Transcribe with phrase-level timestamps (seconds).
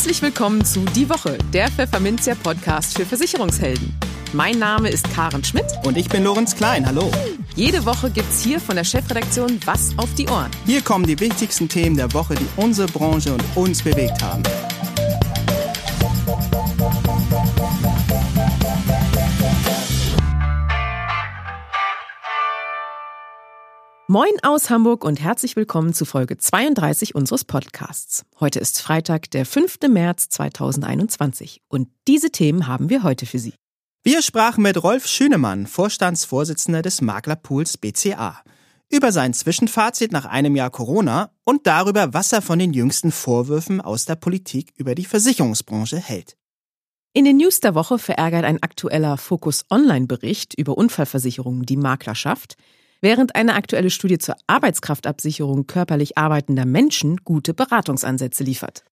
[0.00, 3.94] Herzlich willkommen zu Die Woche, der Pfefferminzia Podcast für Versicherungshelden.
[4.32, 5.66] Mein Name ist Karen Schmidt.
[5.84, 6.86] Und ich bin Lorenz Klein.
[6.86, 7.10] Hallo.
[7.54, 10.50] Jede Woche gibt's hier von der Chefredaktion was auf die Ohren.
[10.64, 14.42] Hier kommen die wichtigsten Themen der Woche, die unsere Branche und uns bewegt haben.
[24.10, 28.24] Moin aus Hamburg und herzlich willkommen zu Folge 32 unseres Podcasts.
[28.40, 29.78] Heute ist Freitag, der 5.
[29.88, 33.54] März 2021 und diese Themen haben wir heute für Sie.
[34.02, 38.42] Wir sprachen mit Rolf Schünemann, Vorstandsvorsitzender des Maklerpools BCA,
[38.88, 43.80] über sein Zwischenfazit nach einem Jahr Corona und darüber, was er von den jüngsten Vorwürfen
[43.80, 46.36] aus der Politik über die Versicherungsbranche hält.
[47.12, 52.56] In den News der Woche verärgert ein aktueller Focus Online-Bericht über Unfallversicherungen die Maklerschaft,
[53.00, 58.84] während eine aktuelle Studie zur Arbeitskraftabsicherung körperlich arbeitender Menschen gute Beratungsansätze liefert.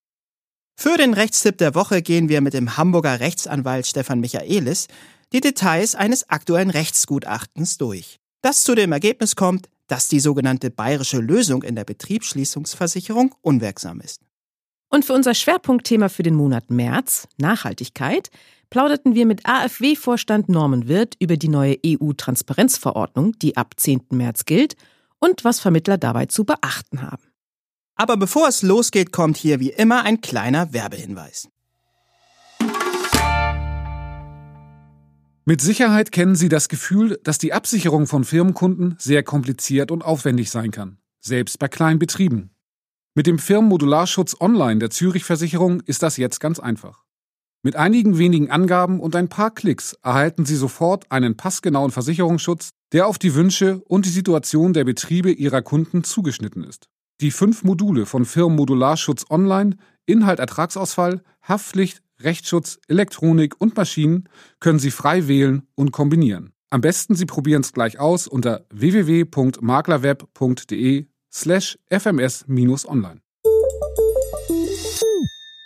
[0.77, 4.87] Für den Rechtstipp der Woche gehen wir mit dem Hamburger Rechtsanwalt Stefan Michaelis
[5.33, 11.19] die Details eines aktuellen Rechtsgutachtens durch, das zu dem Ergebnis kommt, dass die sogenannte bayerische
[11.19, 14.28] Lösung in der Betriebsschließungsversicherung unwirksam ist.
[14.91, 18.31] Und für unser Schwerpunktthema für den Monat März, Nachhaltigkeit,
[18.71, 24.07] plauderten wir mit AfW-Vorstand Norman Wirth über die neue EU-Transparenzverordnung, die ab 10.
[24.11, 24.77] März gilt,
[25.21, 27.25] und was Vermittler dabei zu beachten haben.
[27.97, 31.49] Aber bevor es losgeht, kommt hier wie immer ein kleiner Werbehinweis.
[35.45, 40.51] Mit Sicherheit kennen Sie das Gefühl, dass die Absicherung von Firmenkunden sehr kompliziert und aufwendig
[40.51, 42.51] sein kann, selbst bei kleinen Betrieben.
[43.19, 47.03] Mit dem Firmenmodularschutz Online der Zürich Versicherung ist das jetzt ganz einfach.
[47.65, 53.09] Mit einigen wenigen Angaben und ein paar Klicks erhalten Sie sofort einen passgenauen Versicherungsschutz, der
[53.09, 56.87] auf die Wünsche und die Situation der Betriebe Ihrer Kunden zugeschnitten ist.
[57.21, 64.29] Die fünf Module von Firmenmodularschutz Online, Inhalt Ertragsausfall, Haftpflicht, Rechtsschutz, Elektronik und Maschinen
[64.61, 66.53] können Sie frei wählen und kombinieren.
[66.71, 73.21] Am besten Sie probieren es gleich aus unter www.maklerweb.de slash fms-online.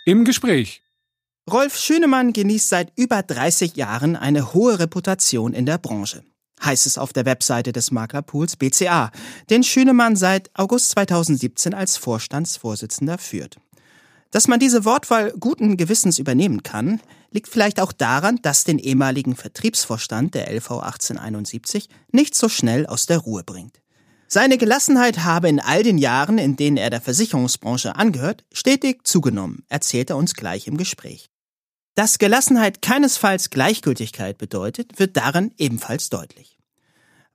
[0.05, 0.81] Im Gespräch.
[1.51, 6.23] Rolf Schünemann genießt seit über 30 Jahren eine hohe Reputation in der Branche
[6.63, 9.11] heißt es auf der Webseite des Maklerpools BCA,
[9.49, 13.57] den Schünemann seit August 2017 als Vorstandsvorsitzender führt.
[14.31, 19.35] Dass man diese Wortwahl guten Gewissens übernehmen kann, liegt vielleicht auch daran, dass den ehemaligen
[19.35, 23.82] Vertriebsvorstand der LV 1871 nicht so schnell aus der Ruhe bringt.
[24.33, 29.63] Seine Gelassenheit habe in all den Jahren, in denen er der Versicherungsbranche angehört, stetig zugenommen,
[29.69, 31.29] erzählt er uns gleich im Gespräch.
[31.93, 36.57] Dass Gelassenheit keinesfalls Gleichgültigkeit bedeutet, wird daran ebenfalls deutlich.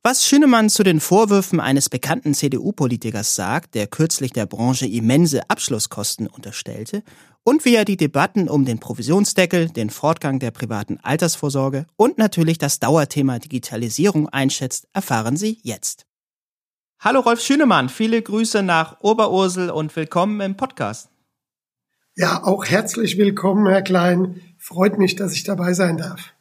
[0.02, 6.26] Was Schünemann zu den Vorwürfen eines bekannten CDU-Politikers sagt, der kürzlich der Branche immense Abschlusskosten
[6.26, 7.04] unterstellte,
[7.44, 12.58] und wie er die Debatten um den Provisionsdeckel, den Fortgang der privaten Altersvorsorge und natürlich
[12.58, 16.07] das Dauerthema Digitalisierung einschätzt, erfahren Sie jetzt.
[17.00, 21.08] Hallo Rolf Schünemann, viele Grüße nach Oberursel und willkommen im Podcast.
[22.16, 24.40] Ja, auch herzlich willkommen, Herr Klein.
[24.58, 26.32] Freut mich, dass ich dabei sein darf.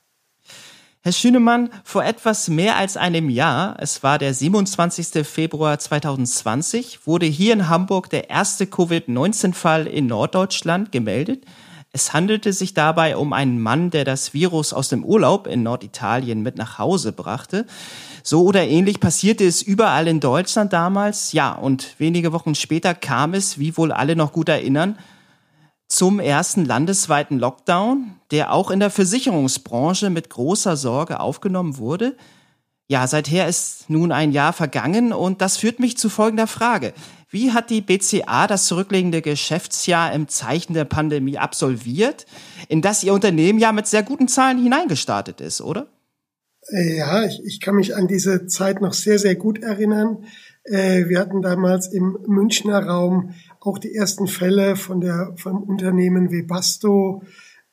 [1.02, 5.28] Herr Schünemann, vor etwas mehr als einem Jahr, es war der 27.
[5.28, 11.46] Februar 2020, wurde hier in Hamburg der erste Covid-19-Fall in Norddeutschland gemeldet.
[11.92, 16.42] Es handelte sich dabei um einen Mann, der das Virus aus dem Urlaub in Norditalien
[16.42, 17.68] mit nach Hause brachte.
[18.30, 21.32] So oder ähnlich passierte es überall in Deutschland damals.
[21.32, 24.98] Ja, und wenige Wochen später kam es, wie wohl alle noch gut erinnern,
[25.88, 32.18] zum ersten landesweiten Lockdown, der auch in der Versicherungsbranche mit großer Sorge aufgenommen wurde.
[32.90, 36.94] Ja, seither ist nun ein Jahr vergangen und das führt mich zu folgender Frage.
[37.30, 42.26] Wie hat die BCA das zurückliegende Geschäftsjahr im Zeichen der Pandemie absolviert,
[42.68, 45.88] in das Ihr Unternehmen ja mit sehr guten Zahlen hineingestartet ist, oder?
[46.70, 50.26] Ja, ich, ich kann mich an diese Zeit noch sehr, sehr gut erinnern.
[50.66, 56.30] Äh, wir hatten damals im Münchner Raum auch die ersten Fälle von der, vom Unternehmen
[56.30, 57.24] Webasto.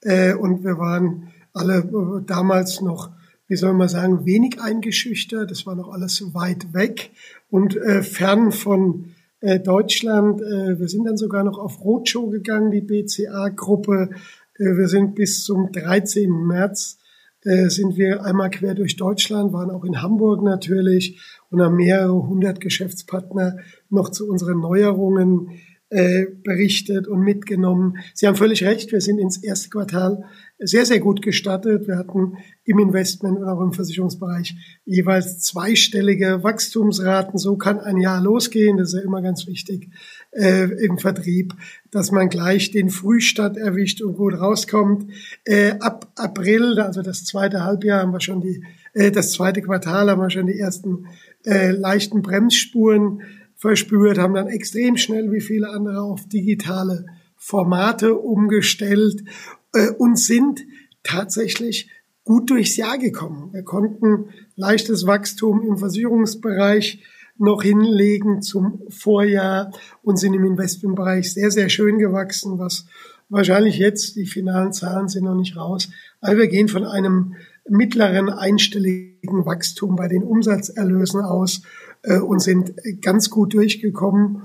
[0.01, 3.11] Äh, und wir waren alle äh, damals noch,
[3.49, 5.51] wie soll man sagen, wenig eingeschüchtert.
[5.51, 7.11] Das war noch alles weit weg
[7.51, 10.41] und äh, fern von äh, Deutschland.
[10.41, 14.11] Äh, wir sind dann sogar noch auf Roadshow gegangen, die BCA-Gruppe.
[14.57, 16.31] Äh, wir sind bis zum 13.
[16.31, 16.99] März
[17.45, 21.21] äh, sind wir einmal quer durch Deutschland, waren auch in Hamburg natürlich
[21.51, 23.59] und haben mehrere hundert Geschäftspartner
[23.91, 25.51] noch zu unseren Neuerungen
[25.91, 27.99] äh, berichtet und mitgenommen.
[28.15, 30.25] Sie haben völlig recht, wir sind ins erste Quartal
[30.59, 31.87] sehr, sehr gut gestattet.
[31.87, 37.39] Wir hatten im Investment und auch im Versicherungsbereich jeweils zweistellige Wachstumsraten.
[37.39, 38.77] So kann ein Jahr losgehen.
[38.77, 39.91] Das ist ja immer ganz wichtig
[40.35, 41.55] äh, im Vertrieb,
[41.91, 45.11] dass man gleich den Frühstart erwischt und gut rauskommt.
[45.45, 50.11] Äh, ab April, also das zweite Halbjahr, haben wir schon die, äh, das zweite Quartal
[50.11, 51.07] haben wir schon die ersten
[51.45, 53.23] äh, leichten Bremsspuren
[53.57, 57.07] verspürt, haben dann extrem schnell wie viele andere auf digitale
[57.37, 59.25] Formate umgestellt
[59.73, 60.61] äh, und sind
[61.03, 61.91] tatsächlich
[62.25, 63.53] gut durchs Jahr gekommen.
[63.53, 67.03] Wir konnten leichtes Wachstum im Versicherungsbereich
[67.37, 69.73] noch hinlegen zum Vorjahr
[70.03, 72.87] und sind im Investmentbereich sehr, sehr schön gewachsen, was
[73.29, 75.89] wahrscheinlich jetzt, die finalen Zahlen sind noch nicht raus,
[76.21, 77.35] aber wir gehen von einem
[77.69, 81.63] mittleren einstelligen Wachstum bei den Umsatzerlösen aus
[82.03, 84.43] äh, und sind ganz gut durchgekommen.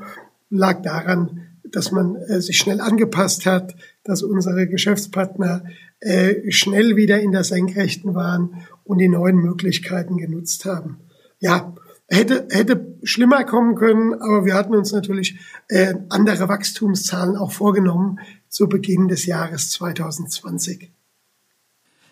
[0.50, 5.64] Lag daran, dass man äh, sich schnell angepasst hat, dass unsere Geschäftspartner
[6.00, 10.98] äh, schnell wieder in der Senkrechten waren und die neuen Möglichkeiten genutzt haben.
[11.40, 11.76] Ja,
[12.10, 18.20] hätte, hätte schlimmer kommen können, aber wir hatten uns natürlich äh, andere Wachstumszahlen auch vorgenommen
[18.50, 20.92] zu Beginn des Jahres 2020.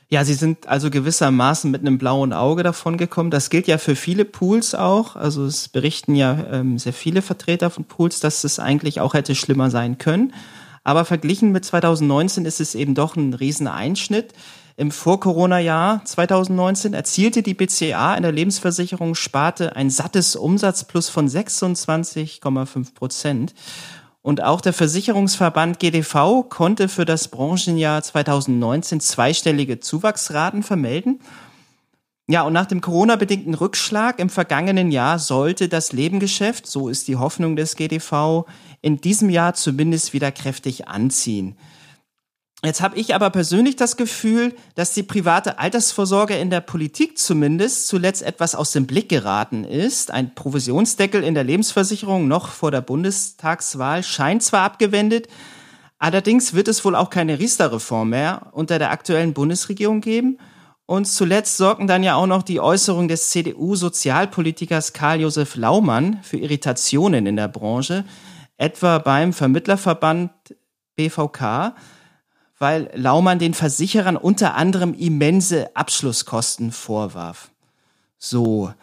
[0.09, 3.29] Ja, Sie sind also gewissermaßen mit einem blauen Auge davon gekommen.
[3.29, 5.17] Das gilt ja für viele Pools auch.
[5.17, 9.35] Also es berichten ja ähm, sehr viele Vertreter von Pools, dass es eigentlich auch hätte
[9.35, 10.33] schlimmer sein können.
[10.85, 14.33] Aber verglichen mit 2019 ist es eben doch ein Rieseneinschnitt.
[14.79, 23.55] Im Vor-Corona-Jahr 2019 erzielte die BCA in der Lebensversicherungssparte ein sattes Umsatzplus von 26,5 Prozent.
[24.21, 31.21] Und auch der Versicherungsverband GDV konnte für das Branchenjahr 2019 zweistellige Zuwachsraten vermelden.
[32.27, 37.15] Ja, und nach dem Corona-bedingten Rückschlag im vergangenen Jahr sollte das Lebengeschäft, so ist die
[37.15, 38.45] Hoffnung des GDV,
[38.83, 41.57] in diesem Jahr zumindest wieder kräftig anziehen.
[42.63, 47.87] Jetzt habe ich aber persönlich das Gefühl, dass die private Altersvorsorge in der Politik zumindest
[47.87, 50.09] zuletzt etwas aus dem Blick geraten ist.
[50.09, 55.27] Ein Provisionsdeckel in der Lebensversicherung noch vor der Bundestagswahl scheint zwar abgewendet,
[55.99, 60.39] allerdings wird es wohl auch keine Riester-Reform mehr unter der aktuellen Bundesregierung geben.
[60.87, 67.27] Und zuletzt sorgten dann ja auch noch die Äußerungen des CDU-Sozialpolitikers Karl-Josef Laumann für Irritationen
[67.27, 68.03] in der Branche,
[68.57, 70.31] etwa beim Vermittlerverband
[70.95, 71.75] BVK
[72.59, 77.51] weil Laumann den Versicherern unter anderem immense Abschlusskosten vorwarf.
[78.17, 78.73] So.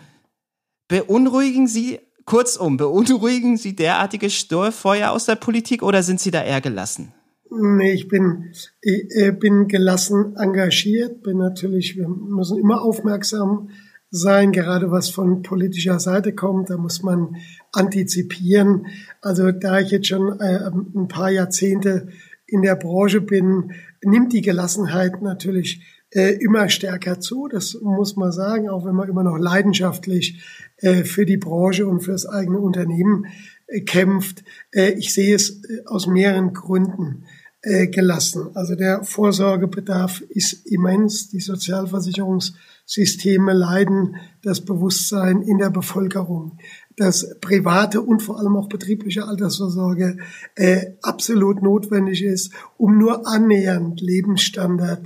[0.89, 6.61] Beunruhigen Sie, kurzum, beunruhigen Sie derartige Störfeuer aus der Politik oder sind Sie da eher
[6.61, 7.13] gelassen?
[7.51, 13.71] Nee, ich bin, ich äh, bin gelassen engagiert, bin natürlich, wir müssen immer aufmerksam
[14.11, 17.37] sein, gerade was von politischer Seite kommt, da muss man
[17.73, 18.87] antizipieren.
[19.21, 22.09] Also da ich jetzt schon äh, ein paar Jahrzehnte
[22.47, 27.49] in der Branche bin, nimmt die Gelassenheit natürlich äh, immer stärker zu.
[27.49, 30.41] Das muss man sagen, auch wenn man immer noch leidenschaftlich
[30.79, 33.27] äh, für die Branche und für das eigene Unternehmen
[33.67, 34.45] äh, kämpft.
[34.71, 37.25] Äh, ich sehe es äh, aus mehreren Gründen
[37.63, 38.51] äh, gelassen.
[38.55, 41.31] Also der Vorsorgebedarf ist immens.
[41.31, 46.59] Die Sozialversicherungssysteme leiden, das Bewusstsein in der Bevölkerung
[46.97, 50.19] dass private und vor allem auch betriebliche Altersvorsorge
[50.55, 55.03] äh, absolut notwendig ist, um nur annähernd Lebensstandard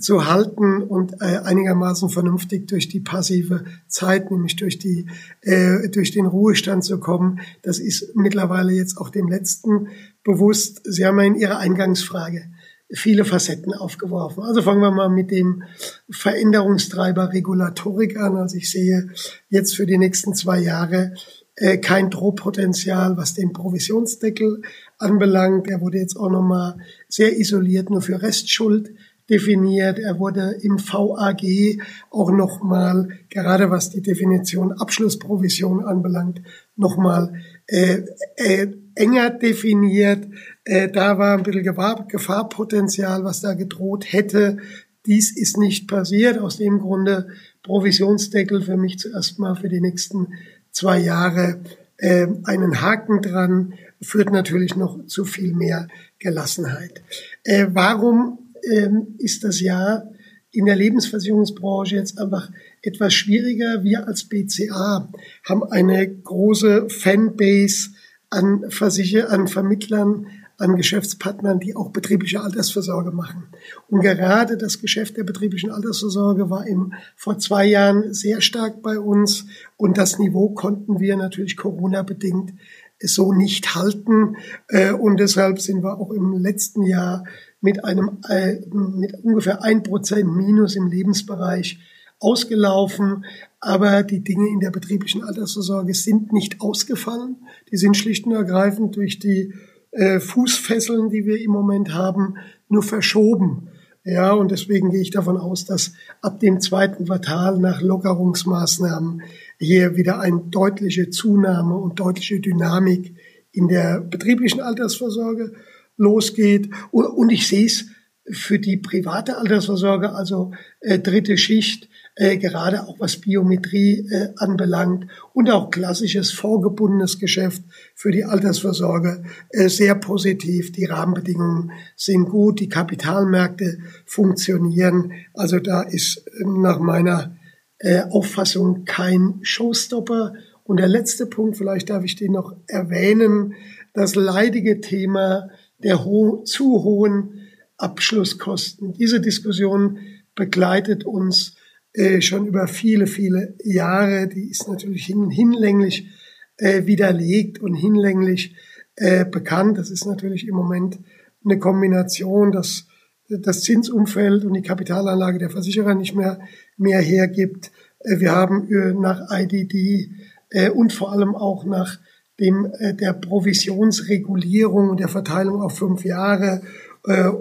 [0.00, 5.06] zu halten und äh, einigermaßen vernünftig durch die passive Zeit, nämlich durch die
[5.42, 7.40] äh, durch den Ruhestand zu kommen.
[7.62, 9.88] Das ist mittlerweile jetzt auch dem letzten
[10.24, 10.80] bewusst.
[10.84, 12.50] Sie haben ja in Ihrer Eingangsfrage
[12.94, 14.42] viele Facetten aufgeworfen.
[14.42, 15.64] Also fangen wir mal mit dem
[16.10, 18.36] Veränderungstreiber Regulatorik an.
[18.36, 19.08] Also ich sehe
[19.48, 21.14] jetzt für die nächsten zwei Jahre
[21.56, 24.62] äh, kein Drohpotenzial, was den Provisionsdeckel
[24.98, 25.68] anbelangt.
[25.68, 26.76] Er wurde jetzt auch nochmal
[27.08, 28.92] sehr isoliert nur für Restschuld
[29.30, 29.98] definiert.
[29.98, 36.42] Er wurde im VAG auch nochmal, gerade was die Definition Abschlussprovision anbelangt,
[36.76, 37.34] nochmal
[37.66, 38.02] äh,
[38.36, 40.26] äh, enger definiert.
[40.64, 41.62] Äh, da war ein bisschen
[42.08, 44.58] Gefahrpotenzial, was da gedroht hätte.
[45.06, 46.38] Dies ist nicht passiert.
[46.38, 47.28] Aus dem Grunde
[47.62, 50.28] Provisionsdeckel für mich zuerst mal für die nächsten
[50.70, 51.60] zwei Jahre
[51.98, 55.88] äh, einen Haken dran, führt natürlich noch zu viel mehr
[56.18, 57.02] Gelassenheit.
[57.44, 58.88] Äh, warum äh,
[59.18, 60.10] ist das Jahr
[60.54, 62.50] in der Lebensversicherungsbranche jetzt einfach
[62.82, 63.82] etwas schwieriger?
[63.82, 65.08] Wir als BCA
[65.44, 67.90] haben eine große Fanbase
[68.30, 73.48] an, Versicher an Vermittlern, an Geschäftspartnern, die auch betriebliche Altersvorsorge machen.
[73.88, 78.98] Und gerade das Geschäft der betrieblichen Altersvorsorge war im, vor zwei Jahren sehr stark bei
[78.98, 79.46] uns.
[79.76, 82.52] Und das Niveau konnten wir natürlich Corona-bedingt
[83.00, 84.36] so nicht halten.
[84.68, 87.24] Äh, und deshalb sind wir auch im letzten Jahr
[87.64, 91.78] mit einem äh, mit ungefähr ein Prozent Minus im Lebensbereich
[92.20, 93.24] ausgelaufen,
[93.58, 97.36] aber die Dinge in der betrieblichen Altersvorsorge sind nicht ausgefallen.
[97.72, 99.54] Die sind schlicht und ergreifend durch die
[99.92, 102.34] äh, Fußfesseln, die wir im Moment haben,
[102.68, 103.68] nur verschoben.
[104.04, 109.22] Ja, und deswegen gehe ich davon aus, dass ab dem zweiten Quartal nach Lockerungsmaßnahmen
[109.58, 113.14] hier wieder eine deutliche Zunahme und deutliche Dynamik
[113.52, 115.54] in der betrieblichen Altersvorsorge
[115.96, 116.70] losgeht.
[116.90, 117.86] Und, ich sehe es
[118.30, 125.06] für die private Altersvorsorge, also äh, dritte Schicht, äh, gerade auch was Biometrie äh, anbelangt
[125.32, 127.62] und auch klassisches vorgebundenes Geschäft
[127.94, 130.72] für die Altersvorsorge äh, sehr positiv.
[130.72, 135.12] Die Rahmenbedingungen sind gut, die Kapitalmärkte funktionieren.
[135.34, 137.36] Also da ist äh, nach meiner
[137.78, 140.34] äh, Auffassung kein Showstopper.
[140.62, 143.54] Und der letzte Punkt, vielleicht darf ich den noch erwähnen,
[143.92, 147.40] das leidige Thema der ho zu hohen
[147.76, 148.92] Abschlusskosten.
[148.92, 149.98] Diese Diskussion
[150.34, 151.56] begleitet uns
[151.92, 154.28] äh, schon über viele, viele Jahre.
[154.28, 156.08] Die ist natürlich hin, hinlänglich
[156.56, 158.54] äh, widerlegt und hinlänglich
[158.96, 159.78] äh, bekannt.
[159.78, 160.98] Das ist natürlich im Moment
[161.44, 162.86] eine Kombination, dass
[163.28, 166.40] das Zinsumfeld und die Kapitalanlage der Versicherer nicht mehr
[166.76, 167.72] mehr hergibt.
[168.00, 170.10] Äh, wir haben äh, nach IDD
[170.50, 171.98] äh, und vor allem auch nach
[172.40, 176.62] dem der Provisionsregulierung und der Verteilung auf fünf Jahre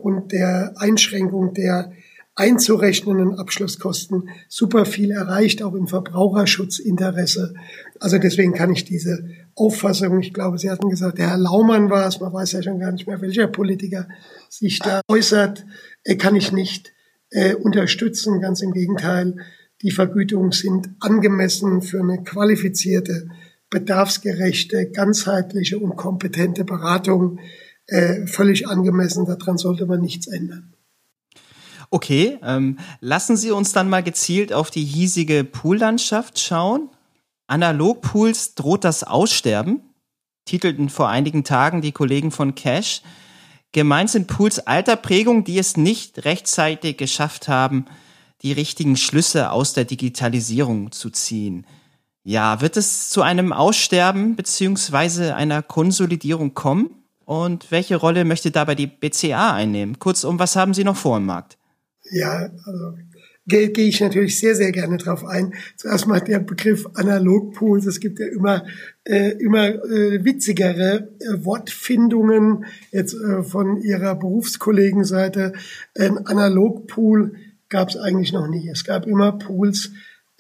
[0.02, 1.94] und der Einschränkung der
[2.36, 7.54] einzurechnenden Abschlusskosten super viel erreicht, auch im Verbraucherschutzinteresse.
[8.00, 12.08] Also deswegen kann ich diese Auffassung, ich glaube, Sie hatten gesagt, der Herr Laumann war
[12.08, 14.08] es, man weiß ja schon gar nicht mehr, welcher Politiker
[14.50, 15.66] sich da äußert,
[16.04, 16.94] äh, kann ich nicht
[17.30, 18.42] äh, unterstützen.
[18.42, 19.36] Ganz im Gegenteil,
[19.84, 23.28] die Vergütungen sind angemessen für eine qualifizierte,
[23.74, 27.40] bedarfsgerechte, ganzheitliche und kompetente Beratung
[27.88, 29.26] äh, völlig angemessen.
[29.26, 30.74] Daran sollte man nichts ändern.
[31.90, 36.90] Okay, ähm, lassen Sie uns dann mal gezielt auf die hiesige Poollandschaft schauen.
[37.48, 39.82] Analogpools droht das Aussterben,
[40.46, 43.02] titelten vor einigen Tagen die Kollegen von Cash.
[43.72, 47.86] Gemeint sind Pools alter Prägung, die es nicht rechtzeitig geschafft haben,
[48.44, 51.66] die richtigen Schlüsse aus der Digitalisierung zu ziehen.
[52.24, 56.90] Ja, wird es zu einem Aussterben beziehungsweise einer Konsolidierung kommen?
[57.26, 60.00] Und welche Rolle möchte dabei die BCA einnehmen?
[60.00, 61.58] Kurzum, was haben Sie noch vor im Markt?
[62.12, 62.98] Ja, also
[63.46, 65.54] gehe geh ich natürlich sehr, sehr gerne drauf ein.
[65.76, 67.86] Zuerst mal der Begriff Analogpools.
[67.86, 68.66] Es gibt ja immer,
[69.04, 75.54] äh, immer äh, witzigere äh, Wortfindungen jetzt äh, von Ihrer Berufskollegenseite.
[75.98, 77.36] Ein Analogpool
[77.70, 78.70] gab es eigentlich noch nie.
[78.70, 79.92] Es gab immer Pools,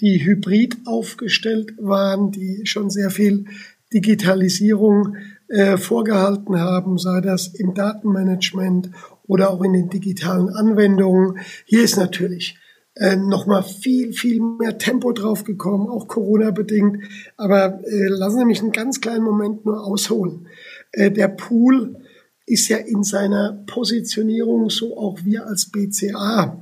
[0.01, 3.45] die hybrid aufgestellt waren, die schon sehr viel
[3.93, 8.89] Digitalisierung äh, vorgehalten haben, sei das im Datenmanagement
[9.27, 11.39] oder auch in den digitalen Anwendungen.
[11.65, 12.57] Hier ist natürlich
[12.95, 17.03] äh, nochmal viel, viel mehr Tempo drauf gekommen, auch Corona-bedingt.
[17.37, 20.47] Aber äh, lassen Sie mich einen ganz kleinen Moment nur ausholen.
[20.91, 21.97] Äh, der Pool
[22.45, 26.61] ist ja in seiner Positionierung, so auch wir als BCA,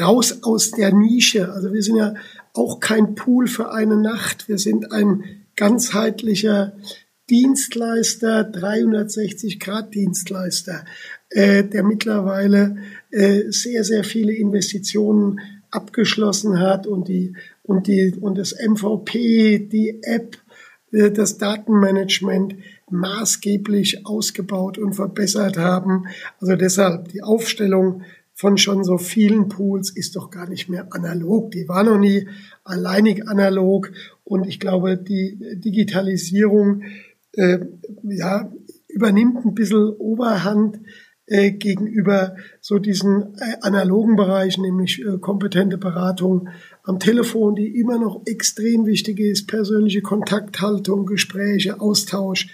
[0.00, 1.52] raus aus der Nische.
[1.52, 2.14] Also wir sind ja
[2.58, 4.48] auch kein Pool für eine Nacht.
[4.48, 5.24] Wir sind ein
[5.56, 6.74] ganzheitlicher
[7.30, 10.84] Dienstleister, 360 Grad Dienstleister
[11.30, 12.76] äh, der mittlerweile
[13.10, 20.00] äh, sehr, sehr viele Investitionen abgeschlossen hat und die und die und das MVP, die
[20.02, 20.38] App,
[20.92, 22.54] äh, das Datenmanagement
[22.90, 26.06] maßgeblich ausgebaut und verbessert haben.
[26.40, 28.02] Also deshalb die Aufstellung
[28.38, 31.50] von schon so vielen Pools ist doch gar nicht mehr analog.
[31.50, 32.28] Die war noch nie
[32.62, 33.90] alleinig analog
[34.22, 36.82] und ich glaube, die Digitalisierung
[37.32, 37.58] äh,
[38.04, 38.48] ja,
[38.86, 40.78] übernimmt ein bisschen Oberhand
[41.26, 46.48] äh, gegenüber so diesen äh, analogen Bereichen, nämlich äh, kompetente Beratung
[46.84, 52.48] am Telefon, die immer noch extrem wichtig ist, persönliche Kontakthaltung, Gespräche, Austausch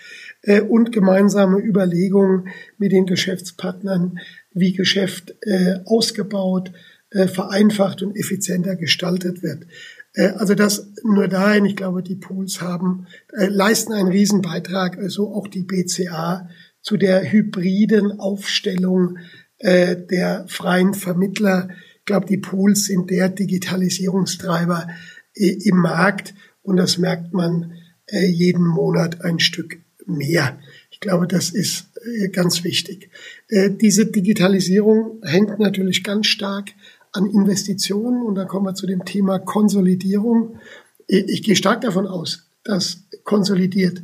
[0.69, 4.19] und gemeinsame Überlegungen mit den Geschäftspartnern,
[4.55, 6.73] wie Geschäft äh, ausgebaut,
[7.11, 9.67] äh, vereinfacht und effizienter gestaltet wird.
[10.15, 15.35] Äh, also das nur dahin, ich glaube, die Pools haben, äh, leisten einen Riesenbeitrag, also
[15.35, 16.49] auch die BCA
[16.81, 19.19] zu der hybriden Aufstellung
[19.59, 21.69] äh, der freien Vermittler.
[21.99, 24.89] Ich glaube, die Pools sind der Digitalisierungstreiber
[25.35, 27.73] äh, im Markt und das merkt man
[28.07, 30.59] äh, jeden Monat ein Stück mehr.
[30.91, 31.87] Ich glaube, das ist
[32.33, 33.11] ganz wichtig.
[33.49, 36.71] Äh, diese Digitalisierung hängt natürlich ganz stark
[37.13, 40.59] an Investitionen und da kommen wir zu dem Thema Konsolidierung.
[41.07, 44.03] Ich, ich gehe stark davon aus, dass konsolidiert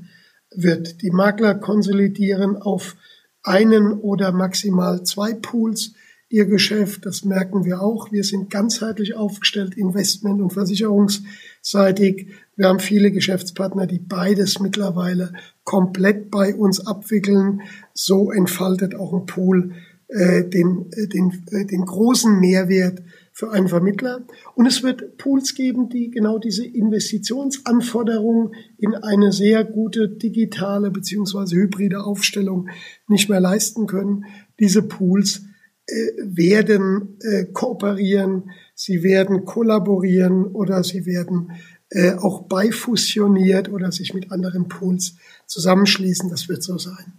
[0.55, 1.03] wird.
[1.03, 2.97] Die Makler konsolidieren auf
[3.43, 5.95] einen oder maximal zwei Pools
[6.29, 7.07] ihr Geschäft.
[7.07, 8.13] Das merken wir auch.
[8.13, 12.29] Wir sind ganzheitlich aufgestellt, investment- und versicherungsseitig.
[12.61, 15.33] Wir haben viele Geschäftspartner, die beides mittlerweile
[15.65, 17.63] komplett bei uns abwickeln.
[17.95, 19.73] So entfaltet auch ein Pool
[20.09, 23.01] äh, den, äh, den, äh, den großen Mehrwert
[23.33, 24.27] für einen Vermittler.
[24.57, 31.57] Und es wird Pools geben, die genau diese Investitionsanforderungen in eine sehr gute digitale beziehungsweise
[31.57, 32.69] hybride Aufstellung
[33.09, 34.27] nicht mehr leisten können.
[34.59, 35.47] Diese Pools
[35.87, 35.95] äh,
[36.27, 37.17] werden
[37.55, 41.53] kooperieren, sie werden kollaborieren oder sie werden
[41.91, 45.17] äh, auch beifusioniert oder sich mit anderen Pools
[45.47, 46.31] zusammenschließen.
[46.31, 47.15] Das wird so sein.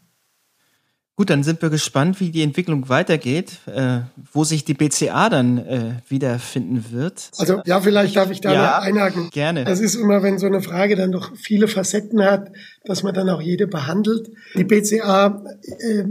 [1.18, 4.00] Gut, dann sind wir gespannt, wie die Entwicklung weitergeht, äh,
[4.32, 7.30] wo sich die BCA dann äh, wiederfinden wird.
[7.38, 9.30] Also ja, vielleicht darf ich da ja, einhaken.
[9.30, 9.66] Gerne.
[9.68, 12.52] Es ist immer, wenn so eine Frage dann doch viele Facetten hat,
[12.86, 14.32] dass man dann auch jede behandelt.
[14.56, 15.44] Die BCA
[15.82, 16.06] äh,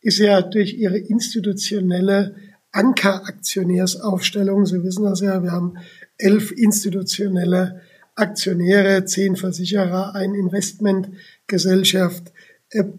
[0.00, 2.34] ist ja durch ihre institutionelle
[2.70, 5.74] Ankeraktionärsaufstellung, Sie wissen das ja, wir haben
[6.22, 7.80] elf institutionelle
[8.14, 12.32] Aktionäre, zehn Versicherer, ein Investmentgesellschaft,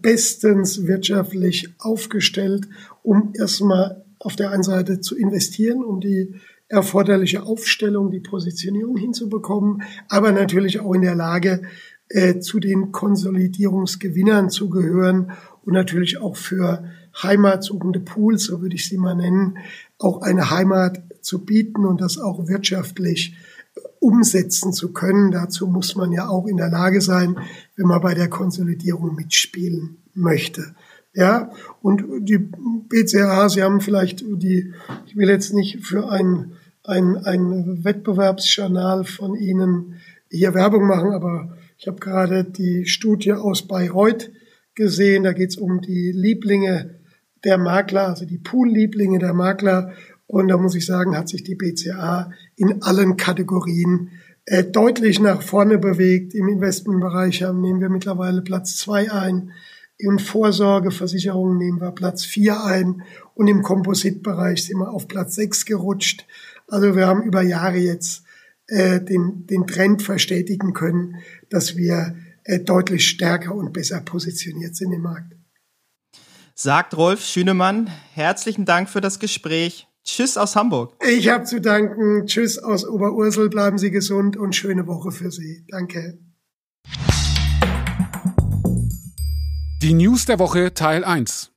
[0.00, 2.68] bestens wirtschaftlich aufgestellt,
[3.02, 6.34] um erstmal auf der einen Seite zu investieren, um die
[6.68, 11.62] erforderliche Aufstellung, die Positionierung hinzubekommen, aber natürlich auch in der Lage,
[12.08, 15.32] äh, zu den Konsolidierungsgewinnern zu gehören
[15.64, 16.84] und natürlich auch für
[17.22, 19.58] heimatsuchende Pools, so würde ich sie mal nennen,
[19.98, 23.36] auch eine Heimat zu bieten und das auch wirtschaftlich
[23.98, 25.30] umsetzen zu können.
[25.30, 27.36] Dazu muss man ja auch in der Lage sein,
[27.76, 30.74] wenn man bei der Konsolidierung mitspielen möchte.
[31.14, 34.72] Ja, und die BCA, Sie haben vielleicht die,
[35.06, 36.52] ich will jetzt nicht für ein,
[36.82, 39.94] ein, ein Wettbewerbsjournal von Ihnen
[40.28, 44.32] hier Werbung machen, aber ich habe gerade die Studie aus Bayreuth
[44.74, 45.22] gesehen.
[45.22, 46.98] Da geht es um die Lieblinge
[47.44, 49.92] der Makler, also die Pool-Lieblinge der Makler.
[50.26, 54.10] Und da muss ich sagen, hat sich die BCA in allen Kategorien
[54.46, 56.34] äh, deutlich nach vorne bewegt.
[56.34, 59.52] Im Investmentbereich haben, nehmen wir mittlerweile Platz zwei ein.
[59.96, 63.02] Im Vorsorgeversicherungen nehmen wir Platz vier ein.
[63.34, 66.26] Und im Kompositbereich sind wir auf Platz sechs gerutscht.
[66.68, 68.24] Also wir haben über Jahre jetzt
[68.66, 71.16] äh, den, den Trend verstetigen können,
[71.50, 75.34] dass wir äh, deutlich stärker und besser positioniert sind im Markt.
[76.54, 79.88] Sagt Rolf Schünemann, herzlichen Dank für das Gespräch.
[80.04, 80.94] Tschüss aus Hamburg.
[81.02, 82.26] Ich habe zu danken.
[82.26, 83.48] Tschüss aus Oberursel.
[83.48, 85.64] Bleiben Sie gesund und schöne Woche für Sie.
[85.68, 86.18] Danke.
[89.82, 91.52] Die News der Woche Teil 1.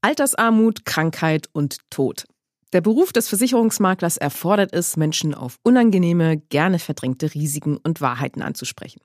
[0.00, 2.26] Altersarmut, Krankheit und Tod.
[2.72, 9.00] Der Beruf des Versicherungsmaklers erfordert es, Menschen auf unangenehme, gerne verdrängte Risiken und Wahrheiten anzusprechen.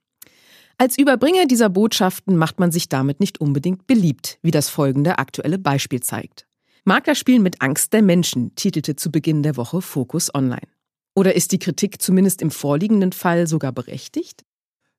[0.78, 5.58] Als Überbringer dieser Botschaften macht man sich damit nicht unbedingt beliebt, wie das folgende aktuelle
[5.58, 6.46] Beispiel zeigt.
[6.86, 10.68] Makler spielen mit Angst der Menschen, titelte zu Beginn der Woche Focus Online.
[11.16, 14.44] Oder ist die Kritik zumindest im vorliegenden Fall sogar berechtigt?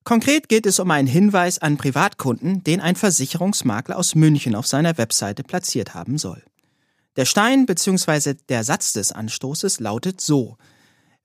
[0.02, 4.96] Konkret geht es um einen Hinweis an Privatkunden, den ein Versicherungsmakler aus München auf seiner
[4.96, 6.42] Webseite platziert haben soll.
[7.16, 8.34] Der Stein bzw.
[8.48, 10.56] der Satz des Anstoßes lautet so.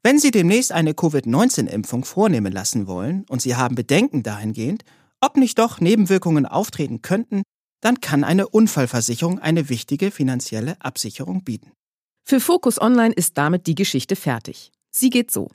[0.04, 4.84] Wenn Sie demnächst eine Covid-19-Impfung vornehmen lassen wollen und Sie haben Bedenken dahingehend,
[5.22, 7.43] ob nicht doch Nebenwirkungen auftreten könnten,
[7.82, 11.72] dann kann eine Unfallversicherung eine wichtige finanzielle Absicherung bieten.
[12.26, 14.72] Für Focus Online ist damit die Geschichte fertig.
[14.92, 15.50] Sie geht so.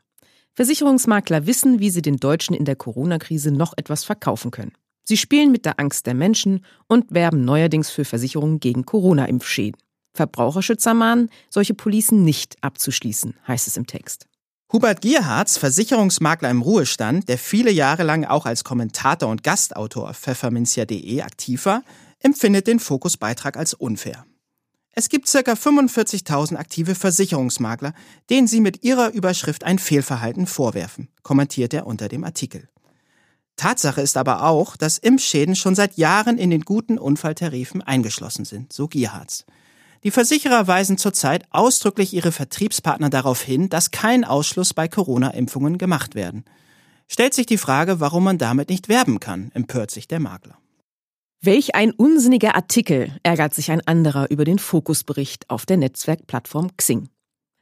[0.55, 4.73] Versicherungsmakler wissen, wie sie den Deutschen in der Corona-Krise noch etwas verkaufen können.
[5.05, 9.81] Sie spielen mit der Angst der Menschen und werben neuerdings für Versicherungen gegen Corona-Impfschäden.
[10.15, 14.27] Verbraucherschützer mahnen, solche Policen nicht abzuschließen, heißt es im Text.
[14.73, 20.19] Hubert Gierhardt, Versicherungsmakler im Ruhestand, der viele Jahre lang auch als Kommentator und Gastautor auf
[20.19, 21.83] pfefferminzia.de aktiv war,
[22.21, 24.25] empfindet den Fokusbeitrag als unfair.
[24.93, 25.39] Es gibt ca.
[25.39, 27.95] 45.000 aktive Versicherungsmakler,
[28.31, 32.69] denen sie mit ihrer Überschrift ein Fehlverhalten vorwerfen, kommentiert er unter dem Artikel.
[33.57, 38.73] Tatsache ist aber auch, dass Impfschäden schon seit Jahren in den guten Unfalltarifen eingeschlossen sind,
[38.73, 39.45] so Gierhardt.
[40.05, 46.15] Die Versicherer weisen zurzeit ausdrücklich ihre Vertriebspartner darauf hin, dass kein Ausschluss bei Corona-Impfungen gemacht
[46.15, 46.45] werden.
[47.09, 50.59] Stellt sich die Frage, warum man damit nicht werben kann, empört sich der Makler.
[51.47, 57.11] Welch ein unsinniger Artikel, ärgert sich ein anderer über den Fokusbericht auf der Netzwerkplattform Xing.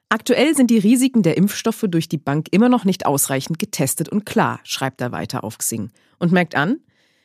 [0.08, 4.24] Aktuell sind die Risiken der Impfstoffe durch die Bank immer noch nicht ausreichend getestet und
[4.24, 5.90] klar, schreibt er weiter auf Xing
[6.20, 6.78] und merkt an,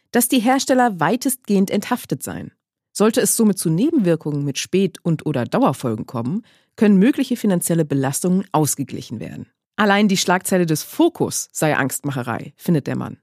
[0.10, 2.54] dass die Hersteller weitestgehend enthaftet seien.
[2.92, 6.44] Sollte es somit zu Nebenwirkungen mit Spät- und oder Dauerfolgen kommen,
[6.76, 9.46] können mögliche finanzielle Belastungen ausgeglichen werden.
[9.76, 13.18] Allein die Schlagzeile des Fokus sei Angstmacherei, findet der Mann.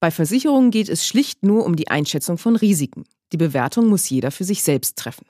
[0.00, 3.04] Bei Versicherungen geht es schlicht nur um die Einschätzung von Risiken.
[3.32, 5.26] Die Bewertung muss jeder für sich selbst treffen.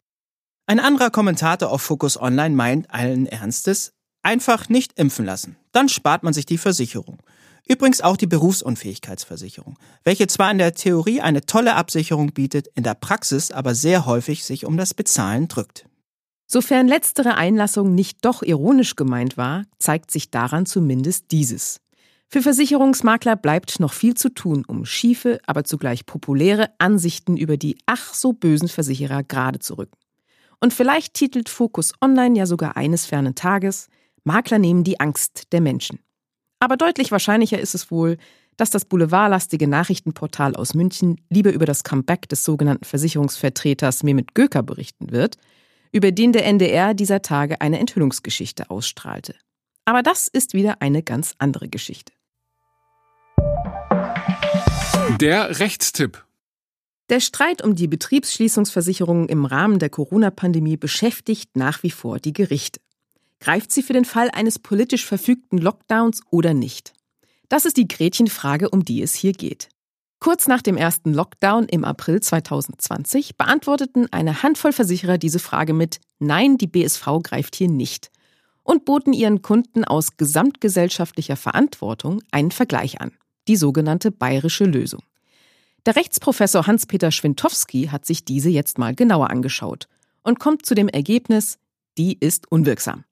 [0.66, 5.56] Ein anderer Kommentator auf Focus Online meint allen Ernstes, einfach nicht impfen lassen.
[5.72, 7.18] Dann spart man sich die Versicherung.
[7.66, 12.94] Übrigens auch die Berufsunfähigkeitsversicherung, welche zwar in der Theorie eine tolle Absicherung bietet, in der
[12.94, 15.86] Praxis aber sehr häufig sich um das Bezahlen drückt.
[16.46, 21.80] Sofern letztere Einlassung nicht doch ironisch gemeint war, zeigt sich daran zumindest dieses.
[22.32, 27.76] Für Versicherungsmakler bleibt noch viel zu tun, um schiefe, aber zugleich populäre Ansichten über die
[27.86, 29.98] ach so bösen Versicherer gerade zu rücken.
[30.60, 33.88] Und vielleicht titelt Focus Online ja sogar eines fernen Tages
[34.22, 35.98] Makler nehmen die Angst der Menschen.
[36.60, 38.16] Aber deutlich wahrscheinlicher ist es wohl,
[38.56, 44.62] dass das boulevardlastige Nachrichtenportal aus München lieber über das Comeback des sogenannten Versicherungsvertreters Mehmet Göker
[44.62, 45.36] berichten wird,
[45.90, 49.34] über den der NDR dieser Tage eine Enthüllungsgeschichte ausstrahlte.
[49.84, 52.12] Aber das ist wieder eine ganz andere Geschichte.
[55.20, 56.24] Der Rechtstipp.
[57.10, 62.80] Der Streit um die Betriebsschließungsversicherungen im Rahmen der Corona-Pandemie beschäftigt nach wie vor die Gerichte.
[63.38, 66.94] Greift sie für den Fall eines politisch verfügten Lockdowns oder nicht?
[67.50, 69.68] Das ist die Gretchenfrage, um die es hier geht.
[70.20, 76.00] Kurz nach dem ersten Lockdown im April 2020 beantworteten eine Handvoll Versicherer diese Frage mit
[76.18, 78.10] Nein, die BSV greift hier nicht
[78.62, 83.12] und boten ihren Kunden aus gesamtgesellschaftlicher Verantwortung einen Vergleich an,
[83.48, 85.02] die sogenannte bayerische Lösung.
[85.86, 89.88] Der Rechtsprofessor Hans-Peter Schwintowski hat sich diese jetzt mal genauer angeschaut
[90.22, 91.58] und kommt zu dem Ergebnis,
[91.96, 93.04] die ist unwirksam.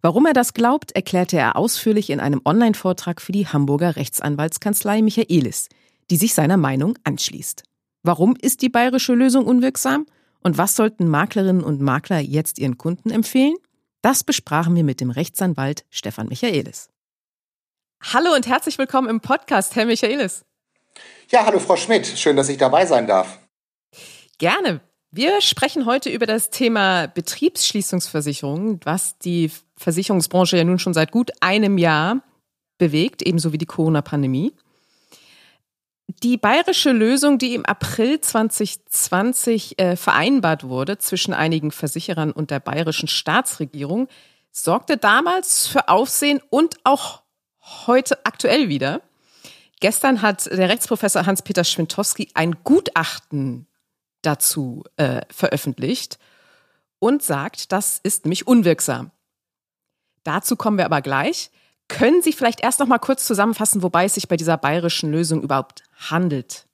[0.00, 5.68] Warum er das glaubt, erklärte er ausführlich in einem Online-Vortrag für die Hamburger Rechtsanwaltskanzlei Michaelis,
[6.10, 7.64] die sich seiner Meinung anschließt.
[8.02, 10.06] Warum ist die bayerische Lösung unwirksam?
[10.40, 13.56] Und was sollten Maklerinnen und Makler jetzt ihren Kunden empfehlen?
[14.00, 16.88] Das besprachen wir mit dem Rechtsanwalt Stefan Michaelis.
[18.00, 20.47] Hallo und herzlich willkommen im Podcast, Herr Michaelis.
[21.30, 23.38] Ja, hallo Frau Schmidt, schön, dass ich dabei sein darf.
[24.38, 24.80] Gerne.
[25.10, 31.30] Wir sprechen heute über das Thema Betriebsschließungsversicherung, was die Versicherungsbranche ja nun schon seit gut
[31.40, 32.22] einem Jahr
[32.78, 34.54] bewegt, ebenso wie die Corona-Pandemie.
[36.22, 42.60] Die bayerische Lösung, die im April 2020 äh, vereinbart wurde zwischen einigen Versicherern und der
[42.60, 44.08] bayerischen Staatsregierung,
[44.50, 47.22] sorgte damals für Aufsehen und auch
[47.86, 49.02] heute aktuell wieder.
[49.80, 53.66] Gestern hat der Rechtsprofessor Hans-Peter Schwintowski ein Gutachten
[54.22, 56.18] dazu äh, veröffentlicht
[56.98, 59.12] und sagt, das ist nämlich unwirksam.
[60.24, 61.50] Dazu kommen wir aber gleich.
[61.86, 65.42] Können Sie vielleicht erst noch mal kurz zusammenfassen, wobei es sich bei dieser bayerischen Lösung
[65.42, 66.66] überhaupt handelt?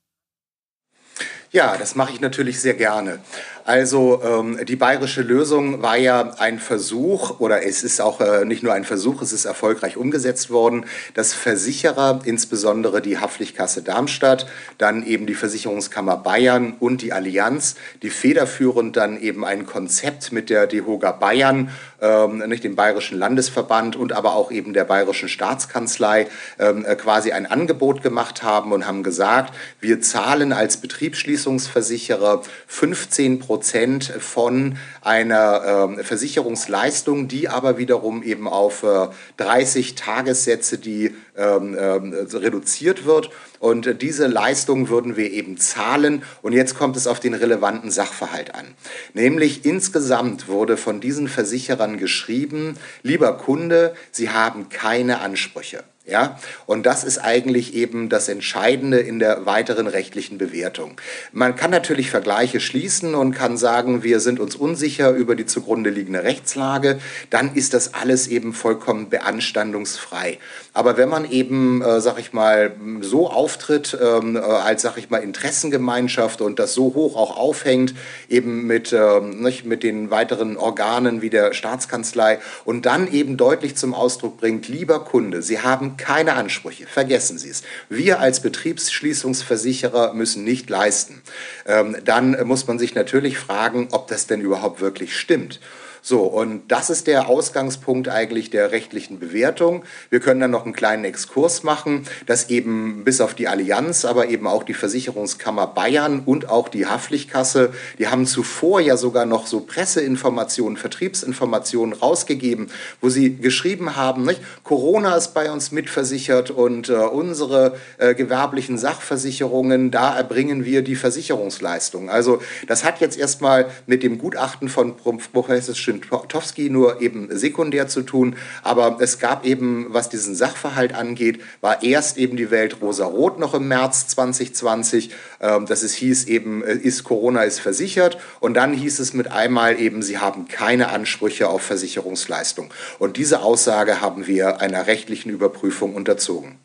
[1.51, 3.19] Ja, das mache ich natürlich sehr gerne.
[3.67, 8.61] Also ähm, die bayerische Lösung war ja ein Versuch, oder es ist auch äh, nicht
[8.61, 14.45] nur ein Versuch, es ist erfolgreich umgesetzt worden, dass Versicherer, insbesondere die Haftpflichtkasse Darmstadt,
[14.77, 17.73] dann eben die Versicherungskammer Bayern und die Allianz,
[18.03, 23.95] die federführend dann eben ein Konzept mit der DEHOGA Bayern, ähm, nicht dem Bayerischen Landesverband
[23.95, 26.27] und aber auch eben der Bayerischen Staatskanzlei
[26.59, 33.39] ähm, äh, quasi ein Angebot gemacht haben und haben gesagt, wir zahlen als Betriebsschließungsversicherer 15
[33.39, 41.15] Prozent Prozent von einer äh, Versicherungsleistung, die aber wiederum eben auf äh, 30 Tagessätze, die
[41.37, 43.29] ähm, äh, reduziert wird.
[43.59, 46.23] Und diese Leistung würden wir eben zahlen.
[46.41, 48.65] Und jetzt kommt es auf den relevanten Sachverhalt an.
[49.13, 55.85] Nämlich insgesamt wurde von diesen Versicherern geschrieben, lieber Kunde, Sie haben keine Ansprüche.
[56.07, 56.37] Ja,
[56.67, 61.01] und das ist eigentlich eben das Entscheidende in der weiteren rechtlichen Bewertung.
[61.31, 65.89] Man kann natürlich Vergleiche schließen und kann sagen, wir sind uns unsicher über die zugrunde
[65.89, 66.99] liegende Rechtslage,
[67.31, 70.37] dann ist das alles eben vollkommen beanstandungsfrei.
[70.73, 75.09] Aber wenn man eben, äh, sag ich mal, so auftritt ähm, äh, als, sag ich
[75.09, 77.95] mal, Interessengemeinschaft und das so hoch auch aufhängt,
[78.29, 83.75] eben mit, ähm, nicht, mit den weiteren Organen wie der Staatskanzlei und dann eben deutlich
[83.75, 86.87] zum Ausdruck bringt, lieber Kunde, Sie haben keine Ansprüche.
[86.87, 87.63] Vergessen Sie es.
[87.89, 91.21] Wir als Betriebsschließungsversicherer müssen nicht leisten.
[91.65, 95.59] Ähm, dann muss man sich natürlich fragen, ob das denn überhaupt wirklich stimmt.
[96.07, 99.83] So, und das ist der Ausgangspunkt eigentlich der rechtlichen Bewertung.
[100.11, 104.27] Wir können dann noch einen kleinen Exkurs machen, dass eben bis auf die Allianz, aber
[104.27, 109.47] eben auch die Versicherungskammer Bayern und auch die Haftpflichtkasse, die haben zuvor ja sogar noch
[109.47, 112.67] so Presseinformationen, Vertriebsinformationen rausgegeben,
[113.01, 114.41] wo sie geschrieben haben, nicht?
[114.63, 120.95] Corona ist bei uns mitversichert und äh, unsere äh, gewerblichen Sachversicherungen, da erbringen wir die
[120.95, 122.11] Versicherungsleistung.
[122.11, 124.97] Also das hat jetzt erstmal mit dem Gutachten von
[125.33, 128.35] Professor Schwintowski nur eben sekundär zu tun.
[128.63, 133.53] Aber es gab eben, was diesen Sachverhalt angeht, war erst eben die Welt rosa-rot noch
[133.53, 138.17] im März 2020, ähm, dass es hieß eben, äh, ist Corona ist versichert.
[138.39, 142.71] Und dann hieß es mit einmal eben, sie haben keine Ansprüche auf Versicherungsleistung.
[142.99, 146.59] Und diese Aussage haben wir einer rechtlichen Überprüfung unterzogen.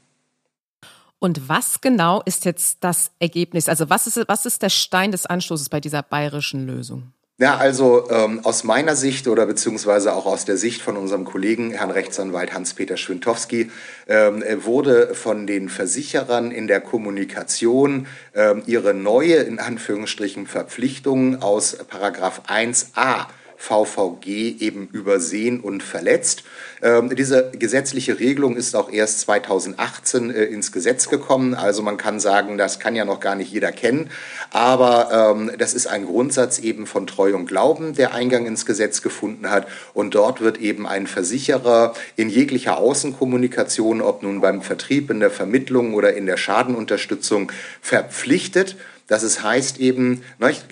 [1.20, 3.68] Und was genau ist jetzt das Ergebnis?
[3.68, 7.12] Also was ist, was ist der Stein des Anstoßes bei dieser bayerischen Lösung?
[7.40, 11.70] Ja, also ähm, aus meiner Sicht oder beziehungsweise auch aus der Sicht von unserem Kollegen,
[11.70, 13.70] Herrn Rechtsanwalt Hans-Peter Schwintowski,
[14.08, 21.78] ähm, wurde von den Versicherern in der Kommunikation ähm, ihre neue, in Anführungsstrichen, Verpflichtung aus
[21.88, 23.28] Paragraph 1a
[23.60, 26.44] VVG eben übersehen und verletzt.
[26.82, 31.52] Ähm, diese gesetzliche Regelung ist auch erst 2018 äh, ins Gesetz gekommen.
[31.52, 34.08] Also man kann sagen, das kann ja noch gar nicht jeder kennen.
[34.50, 39.02] Aber ähm, das ist ein Grundsatz eben von Treu und Glauben, der Eingang ins Gesetz
[39.02, 39.68] gefunden hat.
[39.92, 45.30] Und dort wird eben ein Versicherer in jeglicher Außenkommunikation, ob nun beim Vertrieb, in der
[45.30, 48.76] Vermittlung oder in der Schadenunterstützung, verpflichtet,
[49.10, 50.22] dass es heißt eben,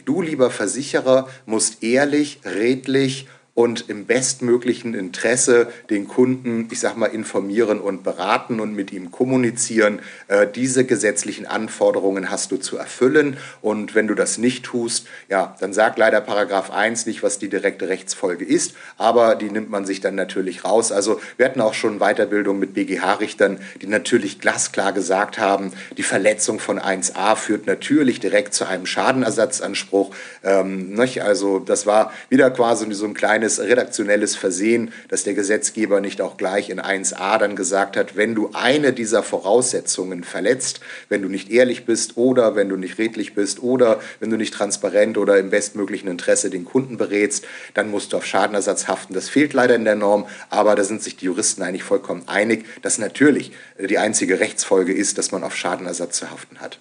[0.06, 3.26] du lieber Versicherer musst ehrlich, redlich
[3.58, 9.10] und im bestmöglichen Interesse den Kunden, ich sag mal, informieren und beraten und mit ihm
[9.10, 9.98] kommunizieren.
[10.28, 13.36] Äh, diese gesetzlichen Anforderungen hast du zu erfüllen.
[13.60, 17.48] Und wenn du das nicht tust, ja, dann sagt leider Paragraph 1 nicht, was die
[17.48, 20.92] direkte Rechtsfolge ist, aber die nimmt man sich dann natürlich raus.
[20.92, 26.60] Also wir hatten auch schon Weiterbildung mit BGH-Richtern, die natürlich glasklar gesagt haben, die Verletzung
[26.60, 30.14] von 1a führt natürlich direkt zu einem Schadenersatzanspruch.
[30.44, 36.00] Ähm, also das war wieder quasi so ein kleines kleines redaktionelles Versehen, dass der Gesetzgeber
[36.00, 41.22] nicht auch gleich in 1a dann gesagt hat, wenn du eine dieser Voraussetzungen verletzt, wenn
[41.22, 45.16] du nicht ehrlich bist oder wenn du nicht redlich bist oder wenn du nicht transparent
[45.16, 49.14] oder im bestmöglichen Interesse den Kunden berätst, dann musst du auf Schadenersatz haften.
[49.14, 52.66] Das fehlt leider in der Norm, aber da sind sich die Juristen eigentlich vollkommen einig,
[52.82, 56.78] dass natürlich die einzige Rechtsfolge ist, dass man auf Schadenersatz zu haften hat.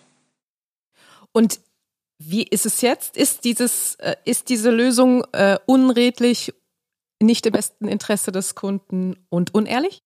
[1.32, 1.60] Und
[2.20, 3.18] wie ist es jetzt?
[3.18, 6.54] Ist, dieses, äh, ist diese Lösung äh, unredlich,
[7.22, 10.04] nicht im besten Interesse des Kunden und unehrlich?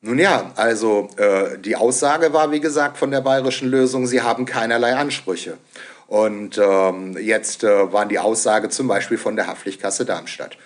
[0.00, 4.44] Nun ja, also äh, die Aussage war, wie gesagt, von der bayerischen Lösung, sie haben
[4.44, 5.56] keinerlei Ansprüche.
[6.06, 10.58] Und ähm, jetzt äh, waren die Aussage zum Beispiel von der Haftpflichtkasse Darmstadt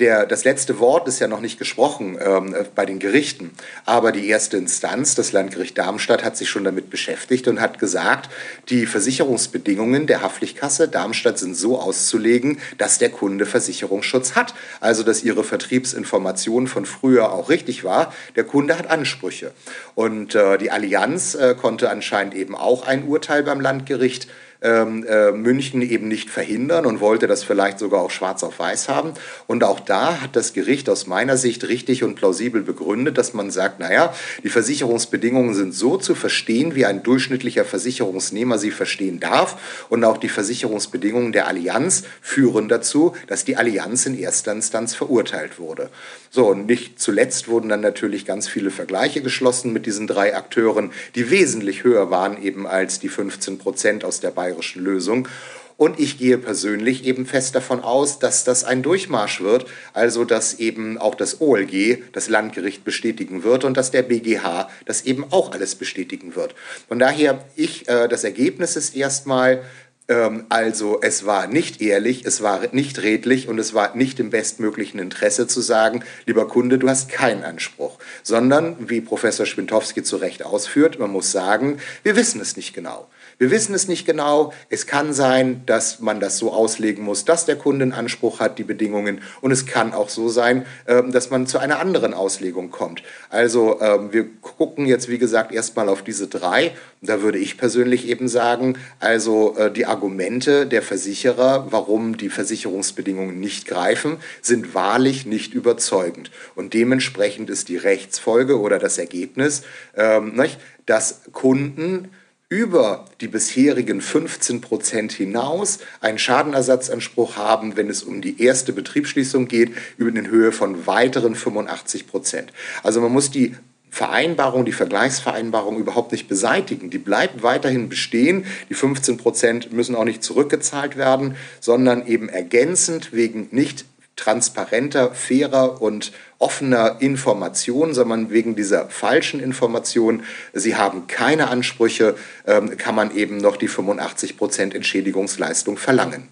[0.00, 3.52] der, das letzte Wort ist ja noch nicht gesprochen ähm, bei den Gerichten,
[3.84, 8.30] aber die erste Instanz, das Landgericht Darmstadt, hat sich schon damit beschäftigt und hat gesagt,
[8.68, 14.54] die Versicherungsbedingungen der Haftpflichtkasse Darmstadt sind so auszulegen, dass der Kunde Versicherungsschutz hat.
[14.80, 18.12] Also, dass ihre Vertriebsinformation von früher auch richtig war.
[18.36, 19.52] Der Kunde hat Ansprüche.
[19.94, 24.28] Und äh, die Allianz äh, konnte anscheinend eben auch ein Urteil beim Landgericht
[24.62, 28.88] ähm, äh, München eben nicht verhindern und wollte das vielleicht sogar auch schwarz auf weiß
[28.88, 29.14] haben.
[29.46, 33.50] Und auch da hat das Gericht aus meiner Sicht richtig und plausibel begründet, dass man
[33.50, 39.86] sagt, naja, die Versicherungsbedingungen sind so zu verstehen, wie ein durchschnittlicher Versicherungsnehmer sie verstehen darf.
[39.88, 45.58] Und auch die Versicherungsbedingungen der Allianz führen dazu, dass die Allianz in erster Instanz verurteilt
[45.58, 45.88] wurde.
[46.30, 50.92] So, und nicht zuletzt wurden dann natürlich ganz viele Vergleiche geschlossen mit diesen drei Akteuren,
[51.14, 55.28] die wesentlich höher waren eben als die 15 Prozent aus der Bayern bayerischen Lösung.
[55.76, 60.58] Und ich gehe persönlich eben fest davon aus, dass das ein Durchmarsch wird, also dass
[60.58, 65.52] eben auch das OLG, das Landgericht, bestätigen wird und dass der BGH das eben auch
[65.52, 66.54] alles bestätigen wird.
[66.86, 69.62] Von daher, ich, äh, das Ergebnis ist erstmal,
[70.08, 74.28] ähm, also es war nicht ehrlich, es war nicht redlich und es war nicht im
[74.28, 80.18] bestmöglichen Interesse zu sagen, lieber Kunde, du hast keinen Anspruch, sondern, wie Professor Schwintowski zu
[80.18, 83.08] Recht ausführt, man muss sagen, wir wissen es nicht genau.
[83.40, 84.52] Wir wissen es nicht genau.
[84.68, 88.58] Es kann sein, dass man das so auslegen muss, dass der Kunde einen Anspruch hat,
[88.58, 89.22] die Bedingungen.
[89.40, 93.02] Und es kann auch so sein, ähm, dass man zu einer anderen Auslegung kommt.
[93.30, 96.72] Also ähm, wir gucken jetzt, wie gesagt, erstmal auf diese drei.
[97.00, 103.40] Da würde ich persönlich eben sagen, also äh, die Argumente der Versicherer, warum die Versicherungsbedingungen
[103.40, 106.30] nicht greifen, sind wahrlich nicht überzeugend.
[106.56, 109.62] Und dementsprechend ist die Rechtsfolge oder das Ergebnis,
[109.96, 110.38] ähm,
[110.84, 112.10] dass Kunden
[112.50, 119.46] über die bisherigen 15 Prozent hinaus einen Schadenersatzanspruch haben, wenn es um die erste Betriebsschließung
[119.46, 122.52] geht, über den Höhe von weiteren 85 Prozent.
[122.82, 123.54] Also man muss die
[123.88, 126.90] Vereinbarung, die Vergleichsvereinbarung überhaupt nicht beseitigen.
[126.90, 128.44] Die bleibt weiterhin bestehen.
[128.68, 133.84] Die 15 Prozent müssen auch nicht zurückgezahlt werden, sondern eben ergänzend wegen nicht
[134.20, 142.76] transparenter, fairer und offener Information, sondern wegen dieser falschen Information, sie haben keine Ansprüche, ähm,
[142.76, 146.28] kann man eben noch die 85 Prozent Entschädigungsleistung verlangen.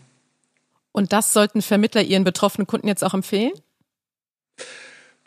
[0.93, 3.53] Und das sollten Vermittler ihren betroffenen Kunden jetzt auch empfehlen?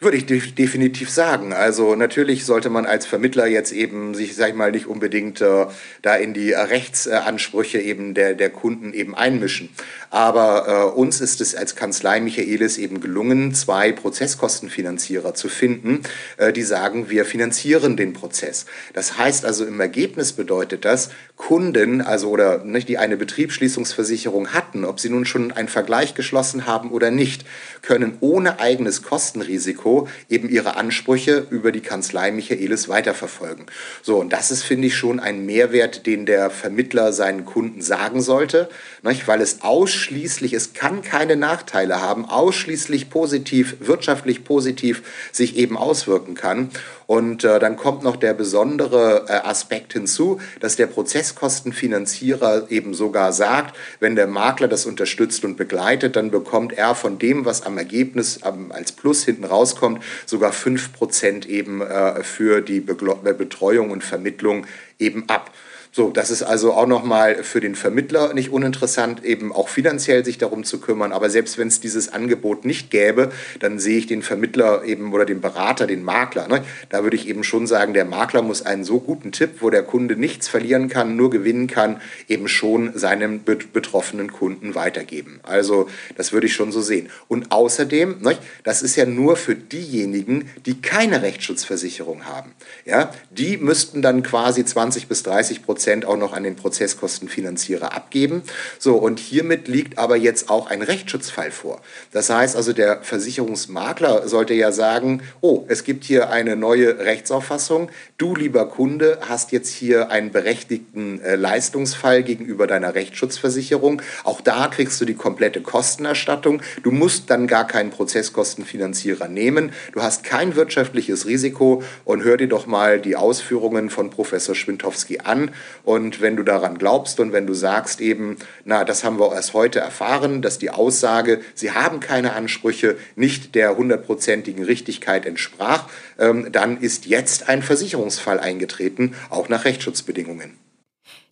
[0.03, 1.53] Würde ich de definitiv sagen.
[1.53, 5.67] Also natürlich sollte man als Vermittler jetzt eben sich, sag ich mal, nicht unbedingt äh,
[6.01, 9.69] da in die Rechtsansprüche eben der, der Kunden eben einmischen.
[10.09, 16.01] Aber äh, uns ist es als Kanzlei Michaelis eben gelungen, zwei Prozesskostenfinanzierer zu finden,
[16.37, 18.65] äh, die sagen, wir finanzieren den Prozess.
[18.93, 24.83] Das heißt also im Ergebnis bedeutet das, Kunden, also oder nicht, die eine Betriebsschließungsversicherung hatten,
[24.83, 27.45] ob sie nun schon einen Vergleich geschlossen haben oder nicht,
[27.81, 33.65] können ohne eigenes Kostenrisiko eben ihre Ansprüche über die Kanzlei Michaelis weiterverfolgen.
[34.01, 38.21] So, und das ist, finde ich, schon ein Mehrwert, den der Vermittler seinen Kunden sagen
[38.21, 38.69] sollte,
[39.03, 45.77] nicht, weil es ausschließlich, es kann keine Nachteile haben, ausschließlich positiv, wirtschaftlich positiv sich eben
[45.77, 46.69] auswirken kann.
[47.11, 53.33] Und äh, dann kommt noch der besondere äh, Aspekt hinzu, dass der Prozesskostenfinanzierer eben sogar
[53.33, 57.77] sagt, wenn der Makler das unterstützt und begleitet, dann bekommt er von dem, was am
[57.77, 64.05] Ergebnis ähm, als Plus hinten rauskommt, sogar 5% eben äh, für die Be Betreuung und
[64.05, 64.65] Vermittlung
[64.97, 65.51] eben ab.
[65.93, 70.37] So, das ist also auch nochmal für den Vermittler nicht uninteressant, eben auch finanziell sich
[70.37, 71.11] darum zu kümmern.
[71.11, 75.25] Aber selbst wenn es dieses Angebot nicht gäbe, dann sehe ich den Vermittler eben oder
[75.25, 76.47] den Berater, den Makler.
[76.47, 76.63] Ne?
[76.87, 79.83] Da würde ich eben schon sagen, der Makler muss einen so guten Tipp, wo der
[79.83, 81.99] Kunde nichts verlieren kann, nur gewinnen kann,
[82.29, 85.41] eben schon seinem betroffenen Kunden weitergeben.
[85.43, 87.09] Also das würde ich schon so sehen.
[87.27, 92.53] Und außerdem, ne, das ist ja nur für diejenigen, die keine Rechtsschutzversicherung haben.
[92.85, 97.91] Ja, die müssten dann quasi 20 bis 30 Prozent Prozent auch noch an den Prozesskostenfinanzierer
[97.91, 98.43] abgeben.
[98.77, 101.81] So, und hiermit liegt aber jetzt auch ein Rechtsschutzfall vor.
[102.11, 107.89] Das heißt also, der Versicherungsmakler sollte ja sagen, oh, es gibt hier eine neue Rechtsauffassung.
[108.19, 114.03] Du, lieber Kunde, hast jetzt hier einen berechtigten äh, Leistungsfall gegenüber deiner Rechtsschutzversicherung.
[114.23, 116.61] Auch da kriegst du die komplette Kostenerstattung.
[116.83, 119.71] Du musst dann gar keinen Prozesskostenfinanzierer nehmen.
[119.93, 125.21] Du hast kein wirtschaftliches Risiko und hör dir doch mal die Ausführungen von Professor Schwintowski
[125.23, 125.49] an.
[125.83, 129.53] Und wenn du daran glaubst und wenn du sagst eben, na, das haben wir erst
[129.53, 135.87] heute erfahren, dass die Aussage, sie haben keine Ansprüche, nicht der hundertprozentigen Richtigkeit entsprach,
[136.19, 140.60] ähm, dann ist jetzt ein Versicherungsfall eingetreten, auch nach Rechtsschutzbedingungen.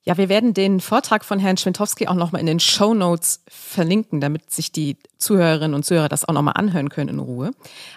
[0.06, 4.22] Ja, wir werden den Vortrag von Herrn Schwintowski auch nochmal in den Show Notes verlinken,
[4.22, 7.52] damit sich die Zuhörerinnen und Zuhörer das auch nochmal anhören können in Ruhe.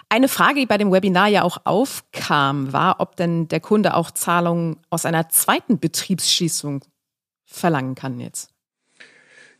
[0.09, 4.11] Eine Frage, die bei dem Webinar ja auch aufkam, war, ob denn der Kunde auch
[4.11, 6.83] Zahlungen aus einer zweiten Betriebsschließung
[7.45, 8.52] verlangen kann jetzt.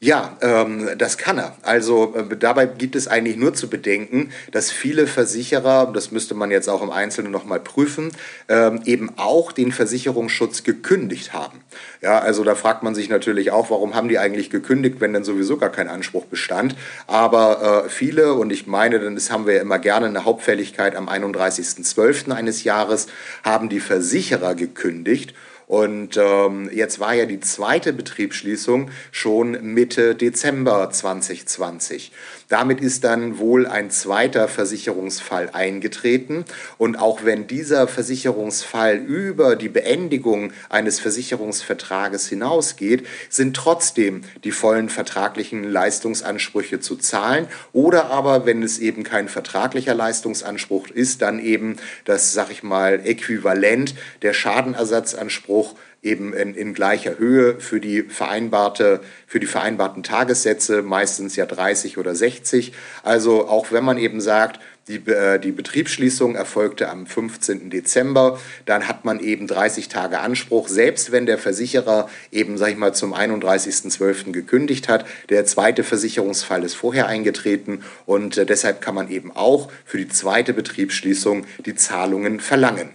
[0.03, 1.55] Ja, ähm, das kann er.
[1.61, 6.51] Also äh, dabei gibt es eigentlich nur zu bedenken, dass viele Versicherer, das müsste man
[6.51, 8.11] jetzt auch im Einzelnen nochmal prüfen,
[8.49, 11.61] ähm, eben auch den Versicherungsschutz gekündigt haben.
[12.01, 15.23] Ja, also da fragt man sich natürlich auch, warum haben die eigentlich gekündigt, wenn dann
[15.23, 16.75] sowieso gar kein Anspruch bestand.
[17.07, 20.97] Aber äh, viele, und ich meine, dann das haben wir ja immer gerne eine Hauptfälligkeit
[20.97, 22.29] am 31.12.
[22.33, 23.07] eines Jahres,
[23.45, 25.33] haben die Versicherer gekündigt
[25.67, 32.11] und ähm, jetzt war ja die zweite Betriebsschließung schon Mitte Dezember 2020.
[32.53, 36.45] Damit ist dann wohl ein zweiter Versicherungsfall eingetreten.
[36.77, 44.89] Und auch wenn dieser Versicherungsfall über die Beendigung eines Versicherungsvertrages hinausgeht, sind trotzdem die vollen
[44.89, 47.47] vertraglichen Leistungsansprüche zu zahlen.
[47.71, 53.01] Oder aber, wenn es eben kein vertraglicher Leistungsanspruch ist, dann eben das, sag ich mal,
[53.03, 60.83] Äquivalent der Schadenersatzanspruch eben in, in gleicher Höhe für die vereinbarte, für die vereinbarten Tagessätze,
[60.83, 62.73] meistens ja 30 oder 60.
[63.01, 67.69] Also auch wenn man eben sagt, die, äh, die Betriebsschließung erfolgte am 15.
[67.69, 68.39] Dezember.
[68.65, 72.93] Dann hat man eben 30 Tage Anspruch, selbst wenn der Versicherer eben, sag ich mal,
[72.93, 74.31] zum 31.12.
[74.33, 75.05] gekündigt hat.
[75.29, 80.09] Der zweite Versicherungsfall ist vorher eingetreten und äh, deshalb kann man eben auch für die
[80.09, 82.89] zweite Betriebsschließung die Zahlungen verlangen.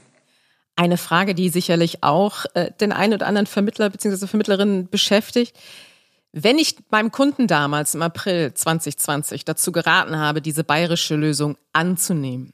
[0.79, 4.29] Eine Frage, die sicherlich auch äh, den einen oder anderen Vermittler bzw.
[4.29, 5.59] Vermittlerin beschäftigt.
[6.31, 12.53] Wenn ich meinem Kunden damals im April 2020 dazu geraten habe, diese bayerische Lösung anzunehmen,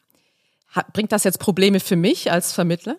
[0.70, 2.96] hat, bringt das jetzt Probleme für mich als Vermittler?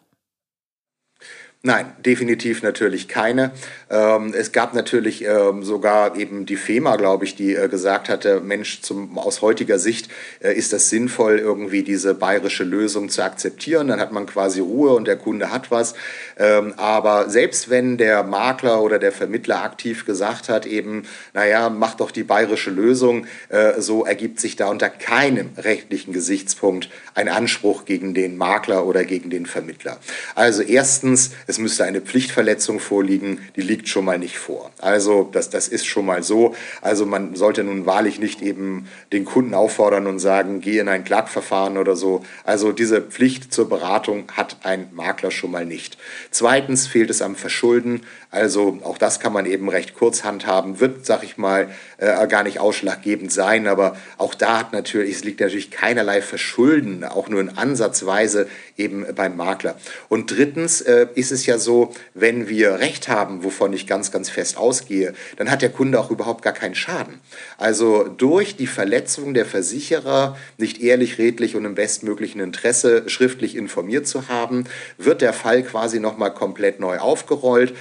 [1.66, 3.50] Nein, definitiv natürlich keine.
[3.90, 8.40] Ähm, es gab natürlich ähm, sogar eben die FEMA, glaube ich, die äh, gesagt hatte,
[8.40, 10.08] Mensch, zum, aus heutiger Sicht
[10.44, 13.88] äh, ist das sinnvoll, irgendwie diese bayerische Lösung zu akzeptieren.
[13.88, 15.96] Dann hat man quasi Ruhe und der Kunde hat was.
[16.38, 21.96] Ähm, aber selbst wenn der Makler oder der Vermittler aktiv gesagt hat, eben, naja, mach
[21.96, 27.86] doch die bayerische Lösung, äh, so ergibt sich da unter keinem rechtlichen Gesichtspunkt ein Anspruch
[27.86, 29.98] gegen den Makler oder gegen den Vermittler.
[30.36, 34.72] Also erstens, es es müsste eine Pflichtverletzung vorliegen, die liegt schon mal nicht vor.
[34.82, 36.54] Also das, das ist schon mal so.
[36.82, 41.06] Also man sollte nun wahrlich nicht eben den Kunden auffordern und sagen, geh in ein
[41.06, 42.26] Klagverfahren oder so.
[42.44, 45.98] Also diese Pflicht zur Beratung hat ein Makler schon mal nicht.
[46.30, 48.02] Zweitens fehlt es am Verschulden.
[48.36, 52.44] Also auch das kann man eben recht kurz handhaben, wird, sag ich mal, äh, gar
[52.44, 53.66] nicht ausschlaggebend sein.
[53.66, 59.06] Aber auch da hat natürlich, es liegt natürlich keinerlei Verschulden, auch nur in Ansatzweise eben
[59.16, 59.76] beim Makler.
[60.10, 64.30] Und drittens äh, ist es ja so, wenn wir Recht haben, wovon ich ganz, ganz
[64.30, 67.22] fest ausgehe, dann hat der Kunde auch überhaupt gar keinen Schaden.
[67.58, 74.08] Also durch die Verletzung der Versicherer, nicht ehrlich, redlich und im bestmöglichen Interesse schriftlich informiert
[74.08, 74.66] zu haben,
[74.98, 77.74] wird der Fall quasi nochmal komplett neu aufgerollt.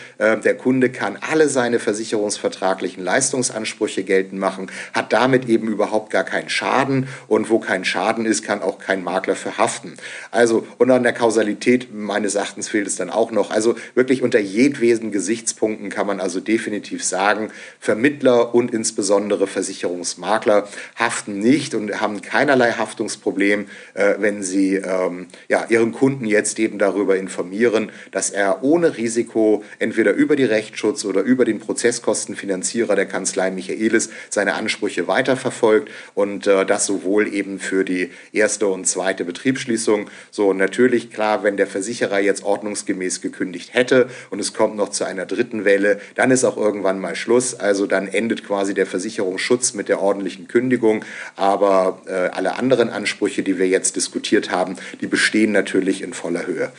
[0.45, 6.49] Der Kunde kann alle seine versicherungsvertraglichen Leistungsansprüche geltend machen, hat damit eben überhaupt gar keinen
[6.49, 9.95] Schaden und wo kein Schaden ist, kann auch kein Makler verhaften.
[10.31, 13.51] Also und an der Kausalität meines Erachtens fehlt es dann auch noch.
[13.51, 21.39] Also wirklich unter jedwesen Gesichtspunkten kann man also definitiv sagen, Vermittler und insbesondere Versicherungsmakler haften
[21.39, 27.17] nicht und haben keinerlei Haftungsproblem, äh, wenn sie ähm, ja, ihren Kunden jetzt eben darüber
[27.17, 33.51] informieren, dass er ohne Risiko entweder über die Rechtsschutz oder über den Prozesskostenfinanzierer der Kanzlei
[33.51, 40.11] Michaelis seine Ansprüche weiterverfolgt und äh, das sowohl eben für die erste und zweite Betriebsschließung.
[40.31, 45.05] So natürlich klar, wenn der Versicherer jetzt ordnungsgemäß gekündigt hätte und es kommt noch zu
[45.05, 47.55] einer dritten Welle, dann ist auch irgendwann mal Schluss.
[47.55, 51.05] Also dann endet quasi der Versicherungsschutz mit der ordentlichen Kündigung.
[51.37, 56.47] Aber äh, alle anderen Ansprüche, die wir jetzt diskutiert haben, die bestehen natürlich in voller
[56.47, 56.73] Höhe.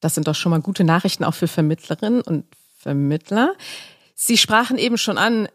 [0.00, 2.44] Das sind doch schon mal gute Nachrichten auch für Vermittlerinnen und
[2.82, 3.54] Vermittler.
[4.14, 5.48] Sie sprachen eben schon an,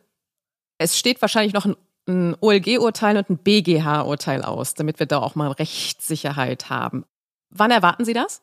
[0.77, 1.75] es steht wahrscheinlich noch ein,
[2.07, 7.05] ein OLG-Urteil und ein BGH-Urteil aus, damit wir da auch mal Rechtssicherheit haben.
[7.49, 8.41] Wann erwarten Sie das?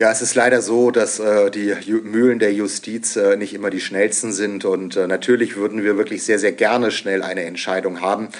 [0.00, 3.82] Ja, es ist leider so, dass äh, die Mühlen der Justiz äh, nicht immer die
[3.82, 8.30] schnellsten sind und äh, natürlich würden wir wirklich sehr, sehr gerne schnell eine Entscheidung haben.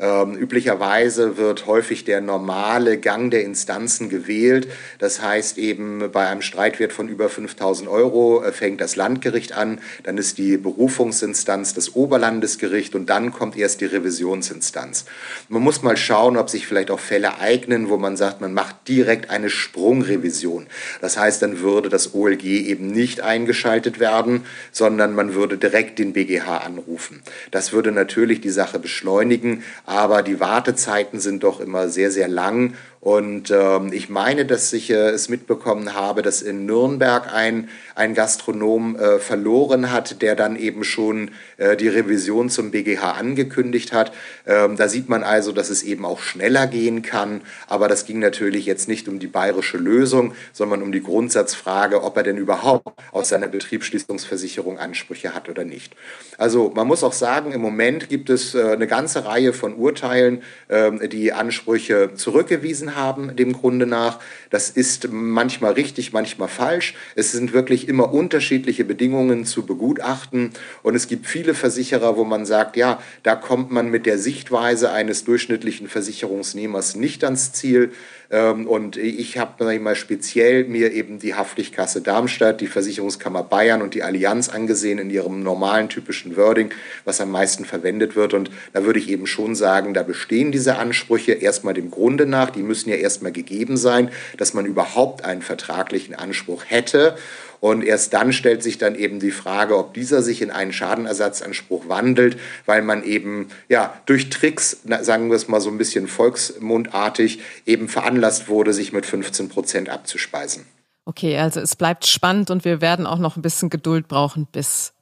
[0.00, 4.66] Ähm, üblicherweise wird häufig der normale Gang der Instanzen gewählt.
[4.98, 9.78] Das heißt eben bei einem Streitwert von über 5000 Euro äh, fängt das Landgericht an,
[10.04, 15.04] dann ist die Berufungsinstanz das Oberlandesgericht und dann kommt erst die Revisionsinstanz.
[15.50, 18.88] Man muss mal schauen, ob sich vielleicht auch Fälle eignen, wo man sagt, man macht
[18.88, 20.66] direkt eine Sprungrevision.
[21.02, 26.14] Das heißt, dann würde das OLG eben nicht eingeschaltet werden, sondern man würde direkt den
[26.14, 27.22] BGH anrufen.
[27.50, 32.74] Das würde natürlich die Sache beschleunigen, aber die Wartezeiten sind doch immer sehr, sehr lang
[33.00, 38.12] und ähm, ich meine, dass ich äh, es mitbekommen habe, dass in Nürnberg ein, ein
[38.12, 44.12] Gastronom äh, verloren hat, der dann eben schon äh, die Revision zum BGH angekündigt hat.
[44.46, 47.40] Ähm, da sieht man also, dass es eben auch schneller gehen kann.
[47.68, 52.18] Aber das ging natürlich jetzt nicht um die bayerische Lösung, sondern um die Grundsatzfrage, ob
[52.18, 55.96] er denn überhaupt aus seiner Betriebsschließungsversicherung Ansprüche hat oder nicht.
[56.36, 60.42] Also man muss auch sagen, im Moment gibt es äh, eine ganze Reihe von Urteilen,
[60.68, 64.18] ähm, die Ansprüche zurückgewiesen haben, dem Grunde nach.
[64.50, 66.94] Das ist manchmal richtig, manchmal falsch.
[67.14, 70.50] Es sind wirklich immer unterschiedliche Bedingungen zu begutachten.
[70.82, 74.90] Und es gibt viele Versicherer, wo man sagt, ja, da kommt man mit der Sichtweise
[74.90, 77.92] eines durchschnittlichen Versicherungsnehmers nicht ans Ziel.
[78.30, 83.94] Ähm, und ich habe mal speziell mir eben die Haftigkasse Darmstadt, die Versicherungskammer Bayern und
[83.94, 86.70] die Allianz angesehen in ihrem normalen typischen Wording,
[87.04, 88.34] was am meisten verwendet wird.
[88.34, 92.50] Und da würde ich eben schon sagen, da bestehen diese Ansprüche erstmal dem Grunde nach.
[92.50, 97.16] Die müssen ja erstmal gegeben sein, dass man überhaupt einen vertraglichen Anspruch hätte.
[97.60, 101.88] Und erst dann stellt sich dann eben die Frage, ob dieser sich in einen Schadenersatzanspruch
[101.88, 107.40] wandelt, weil man eben ja durch Tricks, sagen wir es mal so ein bisschen volksmundartig,
[107.66, 110.64] eben veranlasst wurde, sich mit 15 Prozent abzuspeisen.
[111.04, 114.92] Okay, also es bleibt spannend und wir werden auch noch ein bisschen Geduld brauchen, bis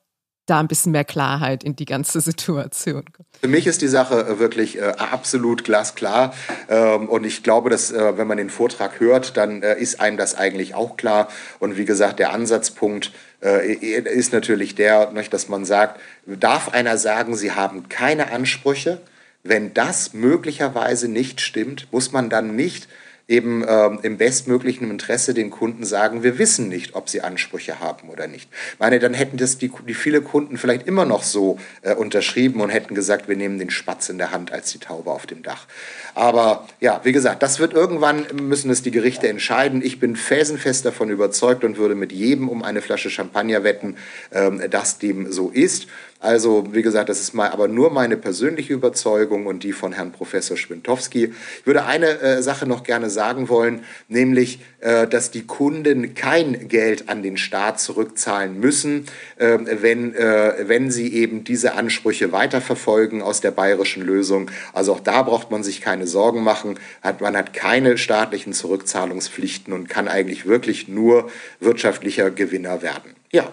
[0.50, 3.28] da ein bisschen mehr Klarheit in die ganze Situation kommt.
[3.40, 6.34] Für mich ist die Sache äh, wirklich äh, absolut glasklar.
[6.68, 10.16] Ähm, und ich glaube, dass, äh, wenn man den Vortrag hört, dann äh, ist einem
[10.16, 11.28] das eigentlich auch klar.
[11.58, 17.36] Und wie gesagt, der Ansatzpunkt äh, ist natürlich der, dass man sagt, darf einer sagen,
[17.36, 19.00] sie haben keine Ansprüche?
[19.44, 22.88] Wenn das möglicherweise nicht stimmt, muss man dann nicht
[23.28, 28.08] eben ähm, im bestmöglichen Interesse den Kunden sagen, wir wissen nicht, ob sie Ansprüche haben
[28.08, 28.48] oder nicht.
[28.72, 32.62] Ich meine, dann hätten das die, die viele Kunden vielleicht immer noch so äh, unterschrieben
[32.62, 35.42] und hätten gesagt, wir nehmen den Spatz in der Hand als die Taube auf dem
[35.42, 35.66] Dach.
[36.14, 39.82] Aber ja, wie gesagt, das wird irgendwann, müssen es die Gerichte entscheiden.
[39.84, 43.96] Ich bin felsenfest davon überzeugt und würde mit jedem um eine Flasche Champagner wetten,
[44.32, 45.86] ähm, dass dem so ist.
[46.20, 50.10] Also, wie gesagt, das ist mal aber nur meine persönliche Überzeugung und die von Herrn
[50.10, 51.26] Professor Schwintowski.
[51.60, 56.66] Ich würde eine äh, Sache noch gerne sagen wollen, nämlich, äh, dass die Kunden kein
[56.66, 59.06] Geld an den Staat zurückzahlen müssen,
[59.36, 64.50] äh, wenn, wenn sie eben diese Ansprüche weiterverfolgen aus der bayerischen Lösung.
[64.72, 66.80] Also auch da braucht man sich keine Sorgen machen.
[67.02, 73.14] Hat, man hat keine staatlichen Zurückzahlungspflichten und kann eigentlich wirklich nur wirtschaftlicher Gewinner werden.
[73.30, 73.52] Ja.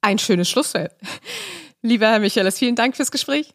[0.00, 0.92] Ein schönes Schlusswort.
[1.86, 3.54] Lieber Herr Michaelis, vielen Dank fürs Gespräch.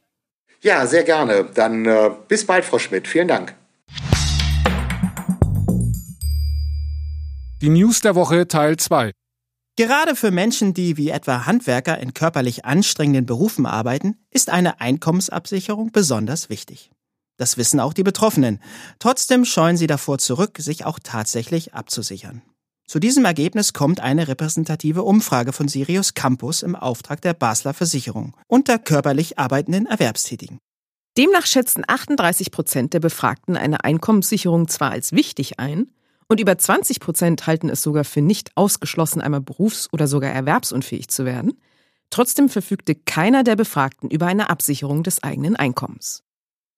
[0.62, 1.46] Ja, sehr gerne.
[1.46, 3.08] Dann äh, bis bald, Frau Schmidt.
[3.08, 3.56] Vielen Dank.
[7.60, 9.14] Die News der Woche Teil 2.
[9.78, 15.92] Gerade für Menschen, die wie etwa Handwerker in körperlich anstrengenden Berufen arbeiten, ist eine Einkommensabsicherung
[15.92, 16.92] besonders wichtig.
[17.38, 18.62] Das wissen auch die Betroffenen.
[19.00, 22.44] Trotzdem scheuen sie davor zurück, sich auch tatsächlich abzusichern.
[22.90, 28.36] Zu diesem Ergebnis kommt eine repräsentative Umfrage von Sirius Campus im Auftrag der Basler Versicherung
[28.48, 30.58] unter körperlich arbeitenden Erwerbstätigen.
[31.16, 35.92] Demnach schätzen 38 Prozent der Befragten eine Einkommenssicherung zwar als wichtig ein,
[36.30, 41.10] und über 20 Prozent halten es sogar für nicht ausgeschlossen, einmal berufs- oder sogar erwerbsunfähig
[41.10, 41.62] zu werden.
[42.10, 46.24] Trotzdem verfügte keiner der Befragten über eine Absicherung des eigenen Einkommens.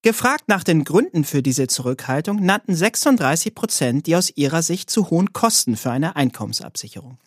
[0.04, 5.10] Gefragt nach den Gründen für diese Zurückhaltung nannten 36 Prozent die aus ihrer Sicht zu
[5.10, 7.18] hohen Kosten für eine Einkommensabsicherung.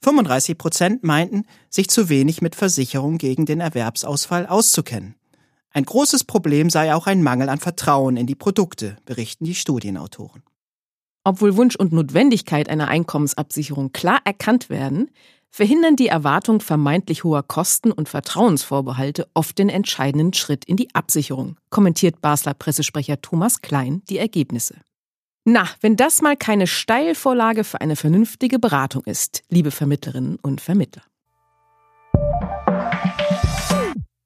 [0.00, 5.14] 35 Prozent meinten, sich zu wenig mit Versicherung gegen den Erwerbsausfall auszukennen.
[5.72, 10.42] Ein großes Problem sei auch ein Mangel an Vertrauen in die Produkte, berichten die Studienautoren.
[11.24, 15.10] Obwohl Wunsch und Notwendigkeit einer Einkommensabsicherung klar erkannt werden,
[15.52, 21.56] verhindern die Erwartung vermeintlich hoher Kosten und Vertrauensvorbehalte oft den entscheidenden Schritt in die Absicherung,
[21.70, 24.76] kommentiert Basler Pressesprecher Thomas Klein die Ergebnisse.
[25.44, 31.02] Na, wenn das mal keine Steilvorlage für eine vernünftige Beratung ist, liebe Vermittlerinnen und Vermittler.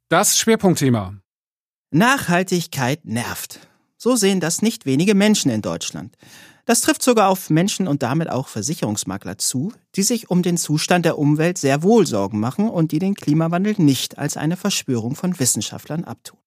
[0.09, 1.15] Das Schwerpunktthema.
[1.91, 3.61] Nachhaltigkeit nervt.
[3.97, 6.17] So sehen das nicht wenige Menschen in Deutschland.
[6.67, 11.05] Das trifft sogar auf Menschen und damit auch Versicherungsmakler zu, die sich um den Zustand
[11.05, 15.39] der Umwelt sehr wohl Sorgen machen und die den Klimawandel nicht als eine Verschwörung von
[15.39, 16.41] Wissenschaftlern abtun.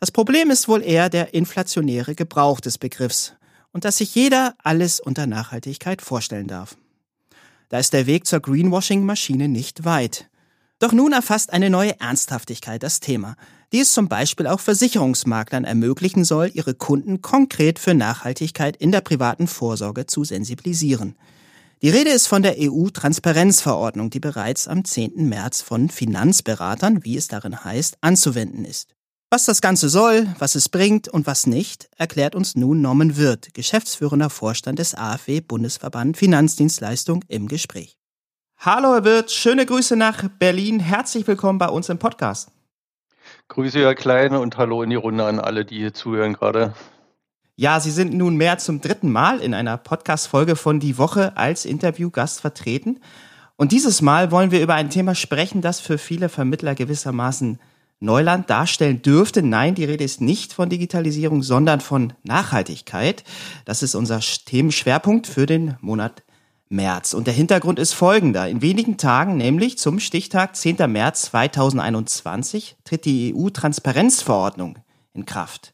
[0.00, 3.32] Das Problem ist wohl eher der inflationäre Gebrauch des Begriffs
[3.72, 6.76] und dass sich jeder alles unter Nachhaltigkeit vorstellen darf.
[7.70, 10.28] Da ist der Weg zur Greenwashing-Maschine nicht weit.
[10.78, 13.36] Doch nun erfasst eine neue Ernsthaftigkeit das Thema,
[13.74, 19.00] die es zum Beispiel auch Versicherungsmaklern ermöglichen soll, ihre Kunden konkret für Nachhaltigkeit in der
[19.00, 21.16] privaten Vorsorge zu sensibilisieren.
[21.82, 25.28] Die Rede ist von der EU-Transparenzverordnung, die bereits am 10.
[25.28, 28.94] März von Finanzberatern, wie es darin heißt, anzuwenden ist.
[29.28, 33.54] Was das Ganze soll, was es bringt und was nicht, erklärt uns nun Norman Wirth,
[33.54, 37.96] geschäftsführender Vorstand des AfW Bundesverband Finanzdienstleistung im Gespräch.
[38.56, 40.78] Hallo Herr Wirth, schöne Grüße nach Berlin.
[40.78, 42.53] Herzlich willkommen bei uns im Podcast.
[43.54, 46.74] Grüße, Herr Kleine, und hallo in die Runde an alle, die hier zuhören gerade.
[47.54, 52.40] Ja, Sie sind nunmehr zum dritten Mal in einer Podcast-Folge von Die Woche als Interviewgast
[52.40, 52.98] vertreten.
[53.54, 57.60] Und dieses Mal wollen wir über ein Thema sprechen, das für viele Vermittler gewissermaßen
[58.00, 59.40] Neuland darstellen dürfte.
[59.40, 63.22] Nein, die Rede ist nicht von Digitalisierung, sondern von Nachhaltigkeit.
[63.66, 66.24] Das ist unser Themenschwerpunkt für den Monat
[66.74, 67.14] März.
[67.14, 68.48] Und der Hintergrund ist folgender.
[68.48, 70.90] In wenigen Tagen, nämlich zum Stichtag 10.
[70.90, 74.78] März 2021, tritt die EU-Transparenzverordnung
[75.14, 75.72] in Kraft.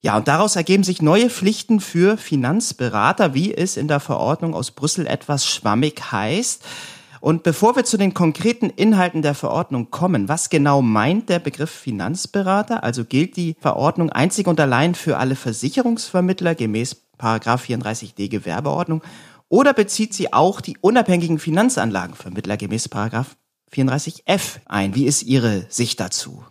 [0.00, 4.70] Ja, und daraus ergeben sich neue Pflichten für Finanzberater, wie es in der Verordnung aus
[4.70, 6.62] Brüssel etwas schwammig heißt.
[7.20, 11.70] Und bevor wir zu den konkreten Inhalten der Verordnung kommen, was genau meint der Begriff
[11.70, 12.84] Finanzberater?
[12.84, 19.02] Also gilt die Verordnung einzig und allein für alle Versicherungsvermittler gemäß 34d Gewerbeordnung
[19.54, 24.96] oder bezieht sie auch die unabhängigen Finanzanlagenvermittler gemäß 34f ein?
[24.96, 26.44] Wie ist Ihre Sicht dazu?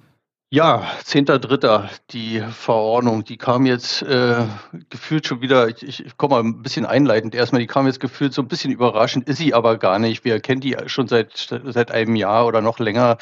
[0.50, 1.90] Ja, 10.3.
[2.12, 4.46] die Verordnung, die kam jetzt äh,
[4.90, 8.34] gefühlt schon wieder, ich, ich komme mal ein bisschen einleitend erstmal, die kam jetzt gefühlt
[8.34, 10.24] so ein bisschen überraschend, ist sie aber gar nicht.
[10.24, 11.36] Wir kennen die schon seit,
[11.66, 13.18] seit einem Jahr oder noch länger,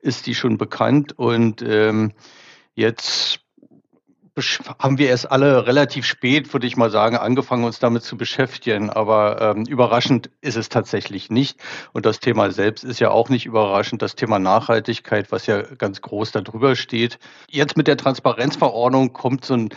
[0.00, 2.12] ist die schon bekannt und ähm,
[2.74, 3.40] jetzt
[4.78, 8.90] haben wir erst alle relativ spät, würde ich mal sagen, angefangen, uns damit zu beschäftigen.
[8.90, 11.58] Aber ähm, überraschend ist es tatsächlich nicht.
[11.92, 14.02] Und das Thema selbst ist ja auch nicht überraschend.
[14.02, 17.18] Das Thema Nachhaltigkeit, was ja ganz groß darüber steht.
[17.48, 19.70] Jetzt mit der Transparenzverordnung kommt so ein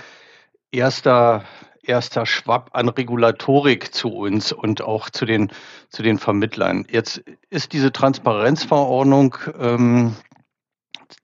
[0.72, 1.46] erster
[1.82, 5.52] erster Schwapp an Regulatorik zu uns und auch zu den,
[5.90, 6.86] zu den Vermittlern.
[6.92, 10.16] Jetzt ist diese Transparenzverordnung, ähm,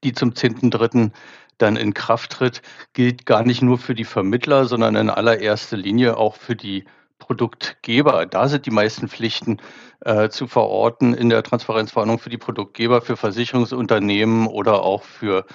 [0.04, 1.12] die zum 10.3
[1.58, 2.62] dann in Kraft tritt,
[2.94, 6.86] gilt gar nicht nur für die Vermittler, sondern in allererster Linie auch für die
[7.20, 8.26] Produktgeber.
[8.26, 9.58] Da sind die meisten Pflichten
[10.02, 15.46] äh, zu verorten in der Transparenzverordnung für die Produktgeber, für Versicherungsunternehmen oder auch für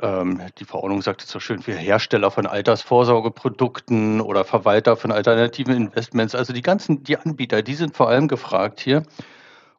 [0.00, 5.74] ähm, die Verordnung sagt es so schön, für Hersteller von Altersvorsorgeprodukten oder Verwalter von alternativen
[5.74, 6.34] Investments.
[6.34, 9.04] Also die ganzen, die Anbieter, die sind vor allem gefragt hier.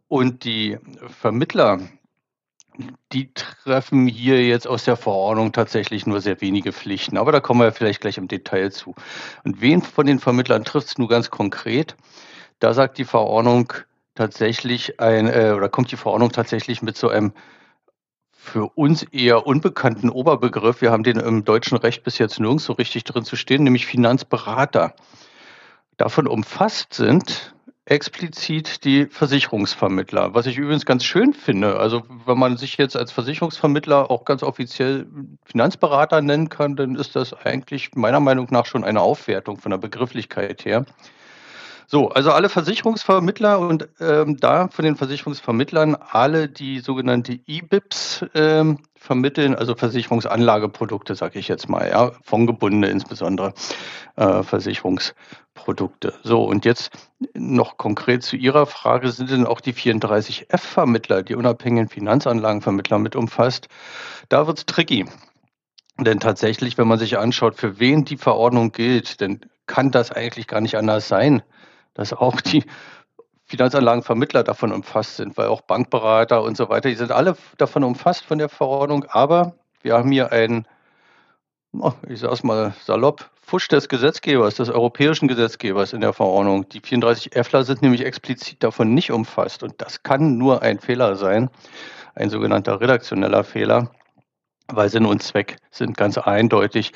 [0.08, 1.80] Und die Vermittler,
[3.12, 7.18] die treffen hier jetzt aus der Verordnung tatsächlich nur sehr wenige Pflichten.
[7.18, 8.96] Aber da kommen wir vielleicht gleich im Detail zu.
[9.44, 11.96] Und wen von den Vermittlern trifft es nur ganz konkret?
[12.60, 13.74] Da sagt die Verordnung
[14.16, 17.34] tatsächlich ein, äh, oder kommt die Verordnung tatsächlich mit so einem
[18.32, 20.82] für uns eher unbekannten Oberbegriff.
[20.82, 23.86] Wir haben den im deutschen Recht bis jetzt nirgends so richtig drin zu stehen, nämlich
[23.86, 24.96] Finanzberater.
[25.96, 27.53] Davon umfasst sind
[27.86, 31.78] explizit die Versicherungsvermittler, was ich übrigens ganz schön finde.
[31.78, 35.06] Also wenn man sich jetzt als Versicherungsvermittler auch ganz offiziell
[35.44, 39.78] Finanzberater nennen kann, dann ist das eigentlich meiner Meinung nach schon eine Aufwertung von der
[39.80, 40.86] Begrifflichkeit her.
[41.86, 48.80] So, also alle Versicherungsvermittler und ähm, da von den Versicherungsvermittlern alle die sogenannte E-BIPs ähm,
[49.04, 53.54] vermitteln, also Versicherungsanlageprodukte, sage ich jetzt mal, ja, fondgebundene insbesondere
[54.16, 56.14] äh, Versicherungsprodukte.
[56.24, 56.92] So, und jetzt
[57.34, 63.68] noch konkret zu Ihrer Frage, sind denn auch die 34F-Vermittler, die unabhängigen Finanzanlagenvermittler mit umfasst?
[64.30, 65.06] Da wird es tricky.
[66.00, 70.48] Denn tatsächlich, wenn man sich anschaut, für wen die Verordnung gilt, dann kann das eigentlich
[70.48, 71.44] gar nicht anders sein,
[71.94, 72.64] dass auch die
[73.54, 78.26] Finanzanlagenvermittler davon umfasst sind, weil auch Bankberater und so weiter, die sind alle davon umfasst
[78.26, 79.06] von der Verordnung.
[79.10, 80.66] Aber wir haben hier einen,
[81.72, 86.68] oh, ich sage es mal salopp, Fusch des Gesetzgebers, des europäischen Gesetzgebers in der Verordnung.
[86.70, 89.62] Die 34 Fler sind nämlich explizit davon nicht umfasst.
[89.62, 91.52] Und das kann nur ein Fehler sein,
[92.16, 93.92] ein sogenannter redaktioneller Fehler,
[94.68, 96.92] weil Sinn und Zweck sind ganz eindeutig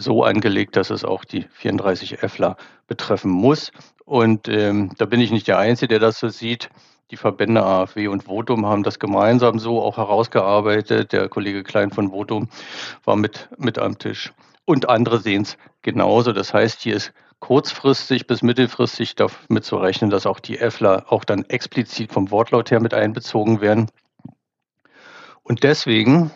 [0.00, 3.72] so angelegt, dass es auch die 34 Fler betreffen muss.
[4.04, 6.70] Und ähm, da bin ich nicht der Einzige, der das so sieht.
[7.10, 11.12] Die Verbände AfW und Votum haben das gemeinsam so auch herausgearbeitet.
[11.12, 12.48] Der Kollege Klein von Votum
[13.04, 14.32] war mit, mit am Tisch.
[14.64, 16.32] Und andere sehen es genauso.
[16.32, 21.24] Das heißt, hier ist kurzfristig bis mittelfristig damit zu rechnen, dass auch die EFLA auch
[21.24, 23.90] dann explizit vom Wortlaut her mit einbezogen werden.
[25.42, 26.30] Und deswegen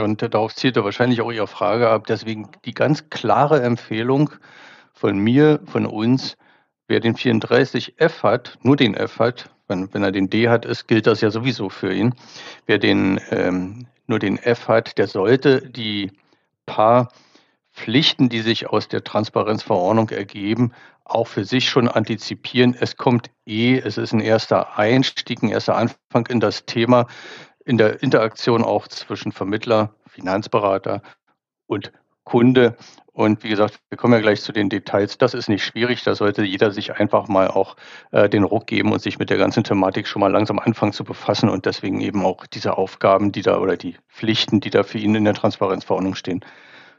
[0.00, 2.06] und darauf zielte wahrscheinlich auch Ihre Frage ab.
[2.06, 4.30] Deswegen die ganz klare Empfehlung
[4.92, 6.36] von mir, von uns,
[6.88, 10.88] wer den 34F hat, nur den F hat, wenn, wenn er den D hat, ist,
[10.88, 12.14] gilt das ja sowieso für ihn.
[12.66, 16.12] Wer den, ähm, nur den F hat, der sollte die
[16.66, 17.08] paar
[17.72, 20.72] Pflichten, die sich aus der Transparenzverordnung ergeben,
[21.04, 22.76] auch für sich schon antizipieren.
[22.78, 27.06] Es kommt eh, es ist ein erster Einstieg, ein erster Anfang in das Thema
[27.64, 31.02] in der Interaktion auch zwischen Vermittler, Finanzberater
[31.66, 31.92] und
[32.24, 32.76] Kunde.
[33.12, 35.18] Und wie gesagt, wir kommen ja gleich zu den Details.
[35.18, 36.02] Das ist nicht schwierig.
[36.02, 37.76] Da sollte jeder sich einfach mal auch
[38.10, 41.04] äh, den Ruck geben und sich mit der ganzen Thematik schon mal langsam anfangen zu
[41.04, 44.98] befassen und deswegen eben auch diese Aufgaben, die da oder die Pflichten, die da für
[44.98, 46.44] ihn in der Transparenzverordnung stehen,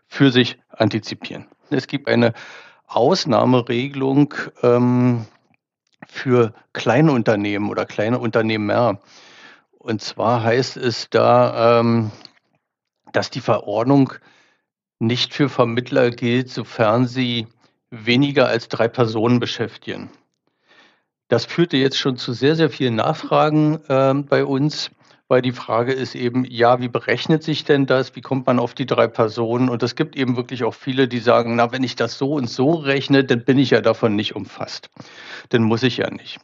[0.07, 1.47] für sich antizipieren.
[1.72, 2.34] Es gibt eine
[2.88, 5.26] Ausnahmeregelung ähm,
[6.07, 8.99] für kleine Unternehmen oder kleine Unternehmer.
[9.84, 12.11] Und zwar heißt es da, ähm,
[13.11, 14.13] dass die Verordnung
[14.99, 17.47] nicht für Vermittler gilt, sofern sie
[17.89, 20.09] weniger als drei Personen beschäftigen.
[21.27, 24.89] Das führte jetzt schon zu sehr, sehr vielen Nachfragen äh, bei uns,
[25.27, 28.15] weil die Frage ist eben, ja, wie berechnet sich denn das?
[28.15, 29.67] Wie kommt man auf die drei Personen?
[29.67, 32.49] Und es gibt eben wirklich auch viele, die sagen, na, wenn ich das so und
[32.49, 34.89] so rechne, dann bin ich ja davon nicht umfasst.
[35.49, 36.39] Dann muss ich ja nicht.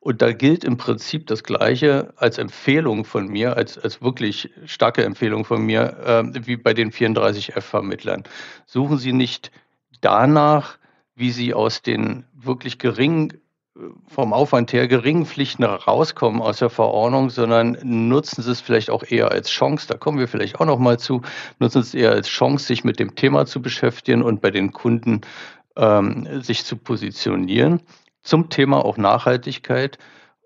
[0.00, 5.04] Und da gilt im Prinzip das Gleiche als Empfehlung von mir, als, als wirklich starke
[5.04, 8.24] Empfehlung von mir, äh, wie bei den 34F-Vermittlern.
[8.64, 9.50] Suchen Sie nicht
[10.00, 10.78] danach,
[11.14, 13.34] wie Sie aus den wirklich geringen
[13.76, 18.88] äh, vom Aufwand her geringen Pflichten rauskommen aus der Verordnung, sondern nutzen Sie es vielleicht
[18.88, 21.20] auch eher als Chance, da kommen wir vielleicht auch noch mal zu,
[21.58, 24.72] nutzen Sie es eher als Chance, sich mit dem Thema zu beschäftigen und bei den
[24.72, 25.20] Kunden
[25.76, 27.82] ähm, sich zu positionieren
[28.22, 29.98] zum Thema auch Nachhaltigkeit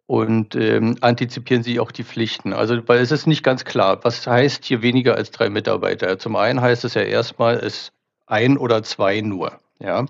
[0.06, 2.52] und ähm, antizipieren Sie auch die Pflichten.
[2.52, 6.18] Also, weil es ist nicht ganz klar, was heißt hier weniger als drei Mitarbeiter.
[6.18, 7.92] Zum einen heißt es ja erstmal, es
[8.26, 9.58] ein oder zwei nur.
[9.80, 10.06] Ja,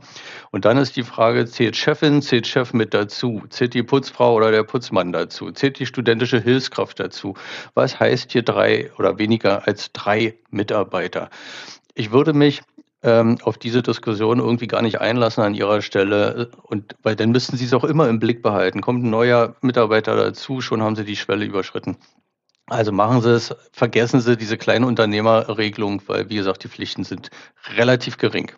[0.51, 3.43] und dann ist die Frage, zählt Chefin, zählt Chef mit dazu?
[3.49, 5.51] Zählt die Putzfrau oder der Putzmann dazu?
[5.53, 7.35] Zählt die studentische Hilfskraft dazu?
[7.73, 11.31] Was heißt hier drei oder weniger als drei Mitarbeiter?
[11.95, 12.61] Ich würde mich
[13.05, 16.51] auf diese Diskussion irgendwie gar nicht einlassen an ihrer Stelle.
[16.63, 18.81] Und weil dann müssten sie es auch immer im Blick behalten.
[18.81, 21.99] Kommt ein neuer Mitarbeiter dazu, schon haben sie die Schwelle überschritten.
[22.67, 27.29] Also machen Sie es, vergessen Sie diese kleine Unternehmerregelung, weil wie gesagt, die Pflichten sind
[27.77, 28.53] relativ gering.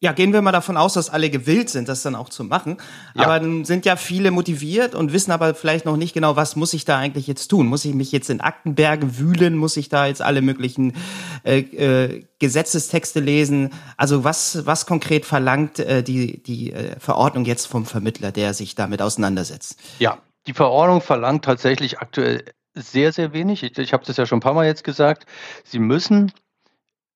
[0.00, 2.76] Ja, gehen wir mal davon aus, dass alle gewillt sind, das dann auch zu machen.
[3.14, 3.24] Ja.
[3.24, 6.72] Aber dann sind ja viele motiviert und wissen aber vielleicht noch nicht genau, was muss
[6.72, 7.66] ich da eigentlich jetzt tun?
[7.66, 9.56] Muss ich mich jetzt in Aktenberge wühlen?
[9.56, 10.94] Muss ich da jetzt alle möglichen
[11.44, 13.70] äh, äh, Gesetzestexte lesen?
[13.96, 18.74] Also was, was konkret verlangt äh, die, die äh, Verordnung jetzt vom Vermittler, der sich
[18.74, 19.78] damit auseinandersetzt?
[19.98, 23.62] Ja, die Verordnung verlangt tatsächlich aktuell sehr, sehr wenig.
[23.62, 25.26] Ich, ich habe das ja schon ein paar Mal jetzt gesagt.
[25.64, 26.32] Sie müssen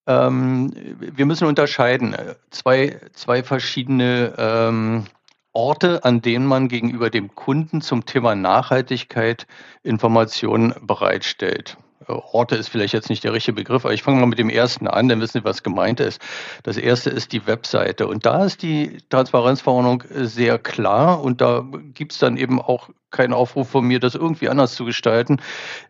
[0.06, 2.14] ähm, wir müssen unterscheiden.
[2.14, 5.04] Äh, zwei, zwei verschiedene ähm,
[5.52, 9.46] Orte, an denen man gegenüber dem Kunden zum Thema Nachhaltigkeit
[9.82, 11.76] Informationen bereitstellt.
[12.08, 14.50] Äh, Orte ist vielleicht jetzt nicht der richtige Begriff, aber ich fange mal mit dem
[14.50, 16.20] ersten an, dann wissen Sie, was gemeint ist.
[16.62, 18.06] Das erste ist die Webseite.
[18.06, 23.32] Und da ist die Transparenzverordnung sehr klar und da gibt es dann eben auch keinen
[23.32, 25.40] Aufruf von mir, das irgendwie anders zu gestalten.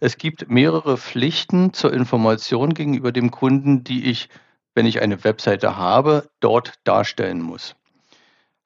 [0.00, 4.28] Es gibt mehrere Pflichten zur Information gegenüber dem Kunden, die ich,
[4.74, 7.76] wenn ich eine Webseite habe, dort darstellen muss.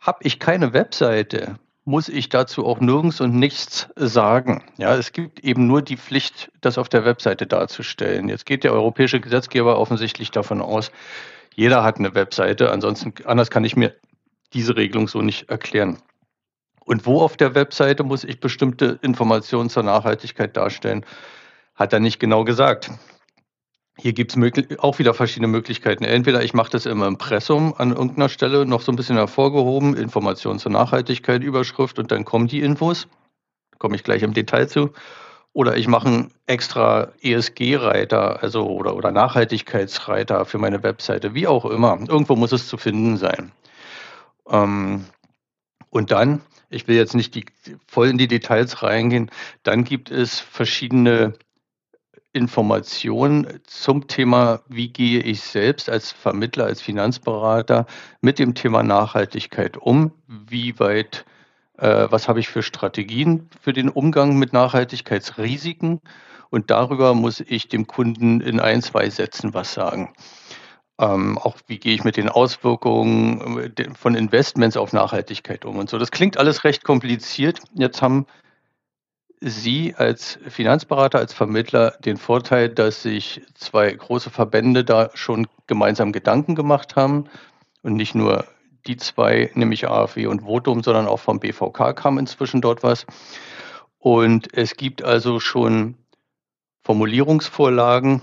[0.00, 4.64] Habe ich keine Webseite, muss ich dazu auch nirgends und nichts sagen.
[4.76, 8.28] Ja, es gibt eben nur die Pflicht, das auf der Webseite darzustellen.
[8.28, 10.90] Jetzt geht der europäische Gesetzgeber offensichtlich davon aus,
[11.54, 13.94] jeder hat eine Webseite, ansonsten anders kann ich mir
[14.52, 15.98] diese Regelung so nicht erklären.
[16.84, 21.04] Und wo auf der Webseite muss ich bestimmte Informationen zur Nachhaltigkeit darstellen,
[21.74, 22.90] hat er nicht genau gesagt.
[23.98, 26.04] Hier gibt es auch wieder verschiedene Möglichkeiten.
[26.04, 30.58] Entweder ich mache das im Impressum an irgendeiner Stelle noch so ein bisschen hervorgehoben, Informationen
[30.58, 33.08] zur Nachhaltigkeit, Überschrift und dann kommen die Infos.
[33.78, 34.90] Komme ich gleich im Detail zu.
[35.54, 41.64] Oder ich mache einen extra ESG-Reiter, also oder, oder Nachhaltigkeitsreiter für meine Webseite, wie auch
[41.64, 41.98] immer.
[42.06, 43.52] Irgendwo muss es zu finden sein.
[44.50, 45.06] Ähm,
[45.88, 47.46] und dann, ich will jetzt nicht die,
[47.86, 49.30] voll in die Details reingehen,
[49.62, 51.32] dann gibt es verschiedene
[52.36, 57.86] Informationen zum Thema, wie gehe ich selbst als Vermittler, als Finanzberater
[58.20, 60.12] mit dem Thema Nachhaltigkeit um?
[60.28, 61.24] Wie weit,
[61.78, 66.00] äh, was habe ich für Strategien für den Umgang mit Nachhaltigkeitsrisiken?
[66.50, 70.12] Und darüber muss ich dem Kunden in ein, zwei Sätzen was sagen.
[70.98, 75.90] Ähm, auch wie gehe ich mit den Auswirkungen äh, von Investments auf Nachhaltigkeit um und
[75.90, 75.98] so.
[75.98, 77.60] Das klingt alles recht kompliziert.
[77.74, 78.26] Jetzt haben
[79.40, 86.12] Sie als Finanzberater, als Vermittler den Vorteil, dass sich zwei große Verbände da schon gemeinsam
[86.12, 87.24] Gedanken gemacht haben
[87.82, 88.46] und nicht nur
[88.86, 93.04] die zwei, nämlich AfW und Votum, sondern auch vom BVK kam inzwischen dort was.
[93.98, 95.96] Und es gibt also schon
[96.84, 98.22] Formulierungsvorlagen,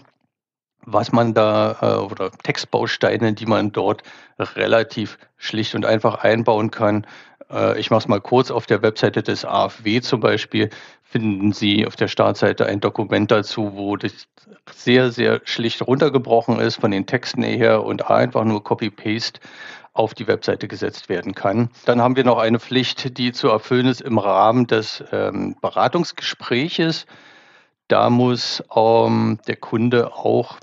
[0.85, 4.03] was man da äh, oder Textbausteine, die man dort
[4.39, 7.05] relativ schlicht und einfach einbauen kann.
[7.53, 10.69] Äh, ich mache es mal kurz auf der Webseite des AfW zum Beispiel
[11.03, 14.27] finden Sie auf der Startseite ein Dokument dazu, wo das
[14.71, 19.39] sehr, sehr schlicht runtergebrochen ist von den Texten her und einfach nur Copy-Paste
[19.93, 21.69] auf die Webseite gesetzt werden kann.
[21.85, 27.05] Dann haben wir noch eine Pflicht, die zu erfüllen ist im Rahmen des ähm, Beratungsgespräches.
[27.87, 30.57] Da muss ähm, der Kunde auch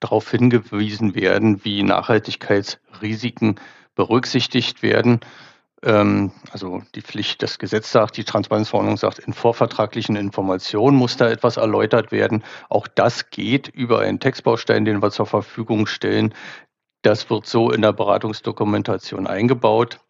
[0.00, 3.60] darauf hingewiesen werden, wie Nachhaltigkeitsrisiken
[3.96, 5.20] berücksichtigt werden.
[5.82, 11.28] Ähm, also die Pflicht, das Gesetz sagt, die Transparenzverordnung sagt, in vorvertraglichen Informationen muss da
[11.28, 12.44] etwas erläutert werden.
[12.68, 16.32] Auch das geht über einen Textbaustein, den wir zur Verfügung stellen.
[17.02, 20.00] Das wird so in der Beratungsdokumentation eingebaut.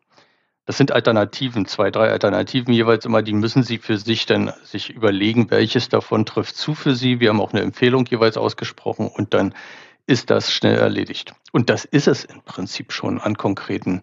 [0.66, 4.90] Das sind Alternativen, zwei, drei Alternativen jeweils immer, die müssen Sie für sich dann sich
[4.90, 7.20] überlegen, welches davon trifft zu für Sie.
[7.20, 9.54] Wir haben auch eine Empfehlung jeweils ausgesprochen und dann
[10.06, 11.34] ist das schnell erledigt.
[11.52, 14.02] Und das ist es im Prinzip schon an konkreten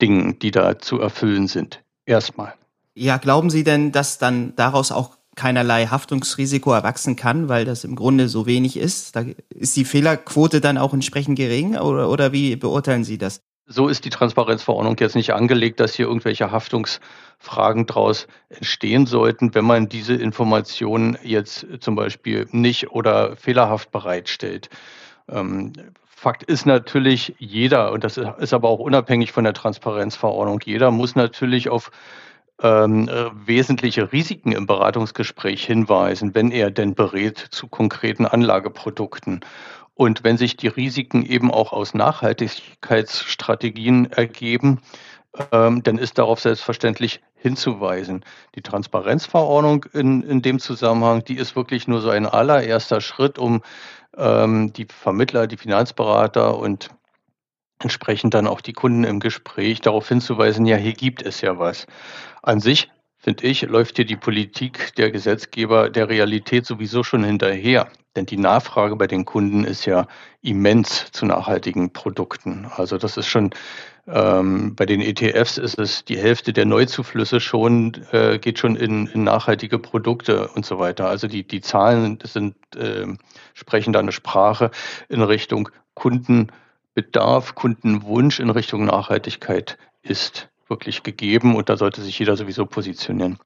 [0.00, 1.82] Dingen, die da zu erfüllen sind.
[2.04, 2.54] Erstmal.
[2.94, 7.94] Ja, glauben Sie denn, dass dann daraus auch keinerlei Haftungsrisiko erwachsen kann, weil das im
[7.94, 9.14] Grunde so wenig ist?
[9.14, 13.42] Da ist die Fehlerquote dann auch entsprechend gering oder, oder wie beurteilen Sie das?
[13.66, 19.64] So ist die Transparenzverordnung jetzt nicht angelegt, dass hier irgendwelche Haftungsfragen daraus entstehen sollten, wenn
[19.64, 24.70] man diese Informationen jetzt zum Beispiel nicht oder fehlerhaft bereitstellt.
[25.28, 25.72] Ähm,
[26.04, 31.14] Fakt ist natürlich, jeder, und das ist aber auch unabhängig von der Transparenzverordnung, jeder muss
[31.14, 31.90] natürlich auf
[32.62, 39.40] ähm, äh, wesentliche Risiken im Beratungsgespräch hinweisen, wenn er denn berät zu konkreten Anlageprodukten.
[39.94, 44.80] Und wenn sich die Risiken eben auch aus Nachhaltigkeitsstrategien ergeben,
[45.52, 48.24] ähm, dann ist darauf selbstverständlich hinzuweisen.
[48.54, 53.62] Die Transparenzverordnung in, in dem Zusammenhang, die ist wirklich nur so ein allererster Schritt, um
[54.16, 56.90] ähm, die Vermittler, die Finanzberater und
[57.78, 61.86] entsprechend dann auch die Kunden im Gespräch darauf hinzuweisen, ja, hier gibt es ja was.
[62.42, 67.88] An sich, finde ich, läuft hier die Politik der Gesetzgeber der Realität sowieso schon hinterher.
[68.14, 70.06] Denn die Nachfrage bei den Kunden ist ja
[70.40, 72.66] immens zu nachhaltigen Produkten.
[72.74, 73.50] Also das ist schon
[74.08, 79.08] ähm, bei den ETFs ist es die Hälfte der Neuzuflüsse schon, äh, geht schon in,
[79.08, 81.08] in, nachhaltige Produkte und so weiter.
[81.08, 83.06] Also die, die Zahlen sind, äh,
[83.54, 84.70] sprechen da eine Sprache
[85.08, 92.36] in Richtung Kundenbedarf, Kundenwunsch in Richtung Nachhaltigkeit ist wirklich gegeben und da sollte sich jeder
[92.36, 93.38] sowieso positionieren.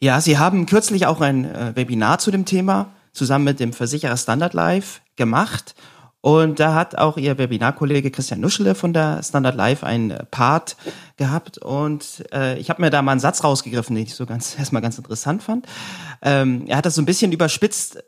[0.00, 4.16] Ja, Sie haben kürzlich auch ein äh, Webinar zu dem Thema zusammen mit dem Versicherer
[4.16, 5.74] Standard Life gemacht
[6.28, 10.76] und da hat auch ihr Webinarkollege Christian Nuschele von der Standard Life einen Part
[11.16, 11.56] gehabt.
[11.56, 14.82] Und äh, ich habe mir da mal einen Satz rausgegriffen, den ich so ganz erstmal
[14.82, 15.64] ganz interessant fand.
[16.20, 18.02] Ähm, er hat das so ein bisschen überspitzt äh,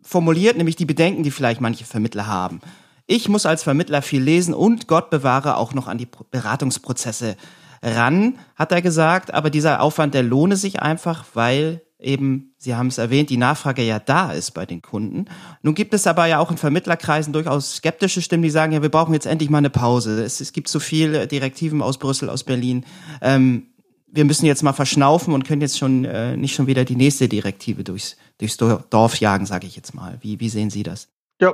[0.00, 2.62] formuliert, nämlich die Bedenken, die vielleicht manche Vermittler haben.
[3.06, 7.36] Ich muss als Vermittler viel lesen und Gott bewahre auch noch an die Beratungsprozesse
[7.82, 9.34] ran, hat er gesagt.
[9.34, 13.82] Aber dieser Aufwand, der lohne sich einfach, weil eben, Sie haben es erwähnt, die Nachfrage
[13.82, 15.26] ja da ist bei den Kunden.
[15.62, 18.88] Nun gibt es aber ja auch in Vermittlerkreisen durchaus skeptische Stimmen, die sagen, ja, wir
[18.88, 20.22] brauchen jetzt endlich mal eine Pause.
[20.22, 22.84] Es, es gibt so viele Direktiven aus Brüssel, aus Berlin.
[23.20, 23.68] Ähm,
[24.06, 27.28] wir müssen jetzt mal verschnaufen und können jetzt schon äh, nicht schon wieder die nächste
[27.28, 30.18] Direktive durchs, durchs Dorf jagen, sage ich jetzt mal.
[30.20, 31.08] Wie, wie sehen Sie das?
[31.44, 31.52] Ja,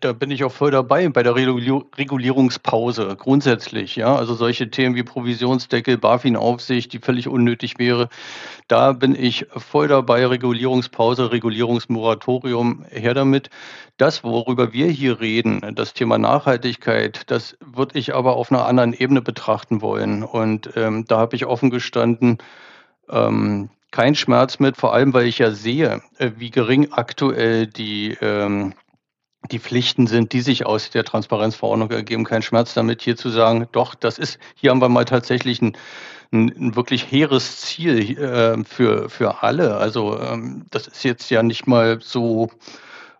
[0.00, 3.96] da bin ich auch voll dabei bei der Regulierungspause grundsätzlich.
[3.96, 8.10] Ja, also solche Themen wie Provisionsdeckel, BaFin-Aufsicht, die völlig unnötig wäre.
[8.68, 10.26] Da bin ich voll dabei.
[10.26, 13.48] Regulierungspause, Regulierungsmoratorium, her damit.
[13.96, 18.92] Das, worüber wir hier reden, das Thema Nachhaltigkeit, das würde ich aber auf einer anderen
[18.92, 20.22] Ebene betrachten wollen.
[20.22, 22.36] Und ähm, da habe ich offen gestanden,
[23.08, 28.18] ähm, kein Schmerz mit, vor allem weil ich ja sehe, äh, wie gering aktuell die
[28.20, 28.74] ähm,
[29.50, 32.24] die Pflichten sind, die sich aus der Transparenzverordnung ergeben.
[32.24, 35.76] Kein Schmerz damit, hier zu sagen, doch, das ist, hier haben wir mal tatsächlich ein,
[36.32, 39.76] ein, ein wirklich hehres Ziel äh, für, für alle.
[39.76, 42.50] Also ähm, das ist jetzt ja nicht mal so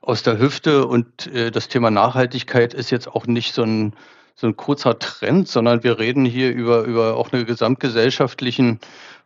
[0.03, 3.95] aus der Hüfte und äh, das Thema Nachhaltigkeit ist jetzt auch nicht so ein,
[4.35, 8.81] so ein kurzer Trend, sondern wir reden hier über, über auch eine gesamtgesellschaftlichen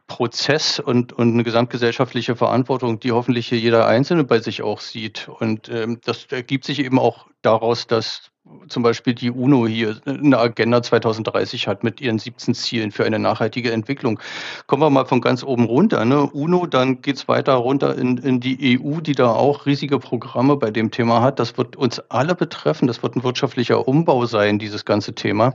[0.06, 5.28] Prozess und, und eine gesamtgesellschaftliche Verantwortung, die hoffentlich jeder Einzelne bei sich auch sieht.
[5.28, 8.30] Und ähm, das ergibt sich eben auch daraus, dass
[8.68, 13.18] zum Beispiel die UNO hier eine Agenda 2030 hat mit ihren 17 Zielen für eine
[13.18, 14.20] nachhaltige Entwicklung.
[14.66, 16.04] Kommen wir mal von ganz oben runter.
[16.04, 16.22] Ne?
[16.30, 20.70] UNO, dann geht's weiter runter in, in die EU, die da auch riesige Programme bei
[20.70, 21.38] dem Thema hat.
[21.38, 22.86] Das wird uns alle betreffen.
[22.86, 25.54] Das wird ein wirtschaftlicher Umbau sein, dieses ganze Thema.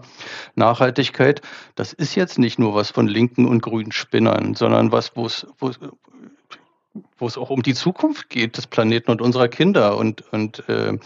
[0.56, 1.42] Nachhaltigkeit,
[1.76, 5.46] das ist jetzt nicht nur was von linken und grünen Spinnern, sondern was, wo es,
[7.20, 10.98] wo es auch um die Zukunft geht des Planeten und unserer Kinder und, und äh,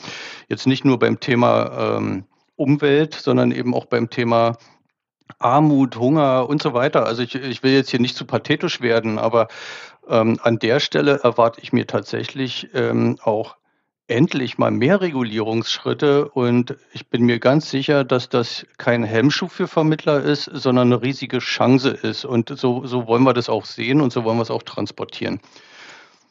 [0.47, 4.57] jetzt nicht nur beim Thema ähm, Umwelt, sondern eben auch beim Thema
[5.39, 7.05] Armut, Hunger und so weiter.
[7.05, 9.47] Also ich, ich will jetzt hier nicht zu pathetisch werden, aber
[10.07, 13.55] ähm, an der Stelle erwarte ich mir tatsächlich ähm, auch
[14.07, 19.67] endlich mal mehr Regulierungsschritte und ich bin mir ganz sicher, dass das kein Hemmschuh für
[19.67, 22.25] Vermittler ist, sondern eine riesige Chance ist.
[22.25, 25.39] Und so, so wollen wir das auch sehen und so wollen wir es auch transportieren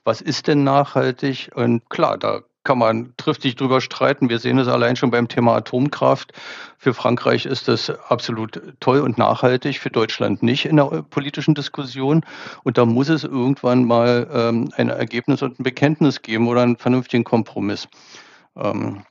[0.05, 1.51] was ist denn nachhaltig?
[1.55, 4.29] Und klar, da kann man triftig drüber streiten.
[4.29, 6.33] Wir sehen es allein schon beim Thema Atomkraft.
[6.79, 12.25] Für Frankreich ist das absolut toll und nachhaltig, für Deutschland nicht in der politischen Diskussion.
[12.63, 16.77] Und da muss es irgendwann mal ähm, ein Ergebnis und ein Bekenntnis geben oder einen
[16.77, 17.89] vernünftigen Kompromiss.
[18.57, 19.03] Ähm,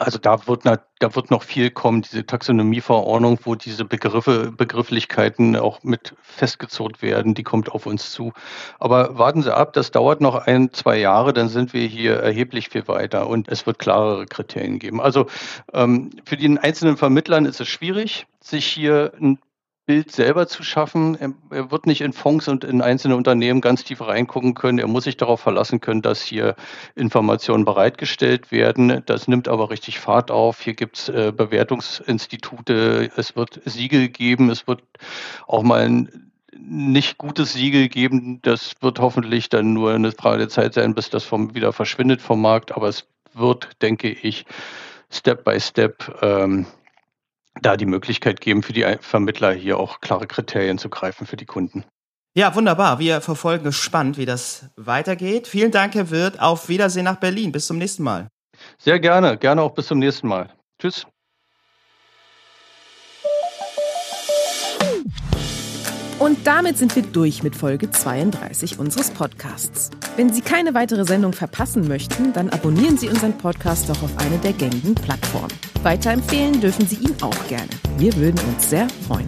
[0.00, 5.82] also da wird, da wird noch viel kommen, diese Taxonomieverordnung, wo diese Begriffe, Begrifflichkeiten auch
[5.82, 8.32] mit festgezurrt werden, die kommt auf uns zu.
[8.78, 12.68] Aber warten Sie ab, das dauert noch ein, zwei Jahre, dann sind wir hier erheblich
[12.68, 15.00] viel weiter und es wird klarere Kriterien geben.
[15.00, 15.26] Also
[15.72, 19.38] ähm, für die einzelnen Vermittlern ist es schwierig, sich hier ein
[19.88, 21.16] Bild selber zu schaffen.
[21.48, 24.78] Er wird nicht in Fonds und in einzelne Unternehmen ganz tief reingucken können.
[24.78, 26.56] Er muss sich darauf verlassen können, dass hier
[26.94, 29.02] Informationen bereitgestellt werden.
[29.06, 30.60] Das nimmt aber richtig Fahrt auf.
[30.60, 33.10] Hier gibt es äh, Bewertungsinstitute.
[33.16, 34.50] Es wird Siegel geben.
[34.50, 34.82] Es wird
[35.46, 38.40] auch mal ein nicht gutes Siegel geben.
[38.42, 42.20] Das wird hoffentlich dann nur eine Frage der Zeit sein, bis das vom, wieder verschwindet
[42.20, 42.72] vom Markt.
[42.76, 44.44] Aber es wird, denke ich,
[45.10, 46.66] Step by Step ähm,
[47.62, 51.46] da die Möglichkeit geben, für die Vermittler hier auch klare Kriterien zu greifen für die
[51.46, 51.84] Kunden.
[52.34, 52.98] Ja, wunderbar.
[52.98, 55.48] Wir verfolgen gespannt, wie das weitergeht.
[55.48, 56.38] Vielen Dank, Herr Wirth.
[56.40, 57.52] Auf Wiedersehen nach Berlin.
[57.52, 58.28] Bis zum nächsten Mal.
[58.78, 59.36] Sehr gerne.
[59.36, 60.52] Gerne auch bis zum nächsten Mal.
[60.80, 61.06] Tschüss.
[66.28, 69.88] Und damit sind wir durch mit Folge 32 unseres Podcasts.
[70.16, 74.36] Wenn Sie keine weitere Sendung verpassen möchten, dann abonnieren Sie unseren Podcast doch auf eine
[74.36, 75.48] der gängigen Plattformen.
[75.82, 77.70] Weiterempfehlen dürfen Sie ihn auch gerne.
[77.96, 79.24] Wir würden uns sehr freuen.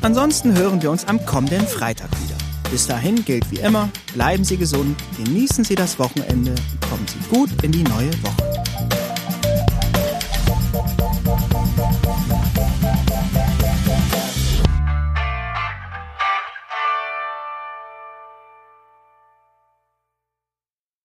[0.00, 2.36] Ansonsten hören wir uns am kommenden Freitag wieder.
[2.70, 7.36] Bis dahin gilt wie immer, bleiben Sie gesund, genießen Sie das Wochenende und kommen Sie
[7.36, 8.97] gut in die neue Woche.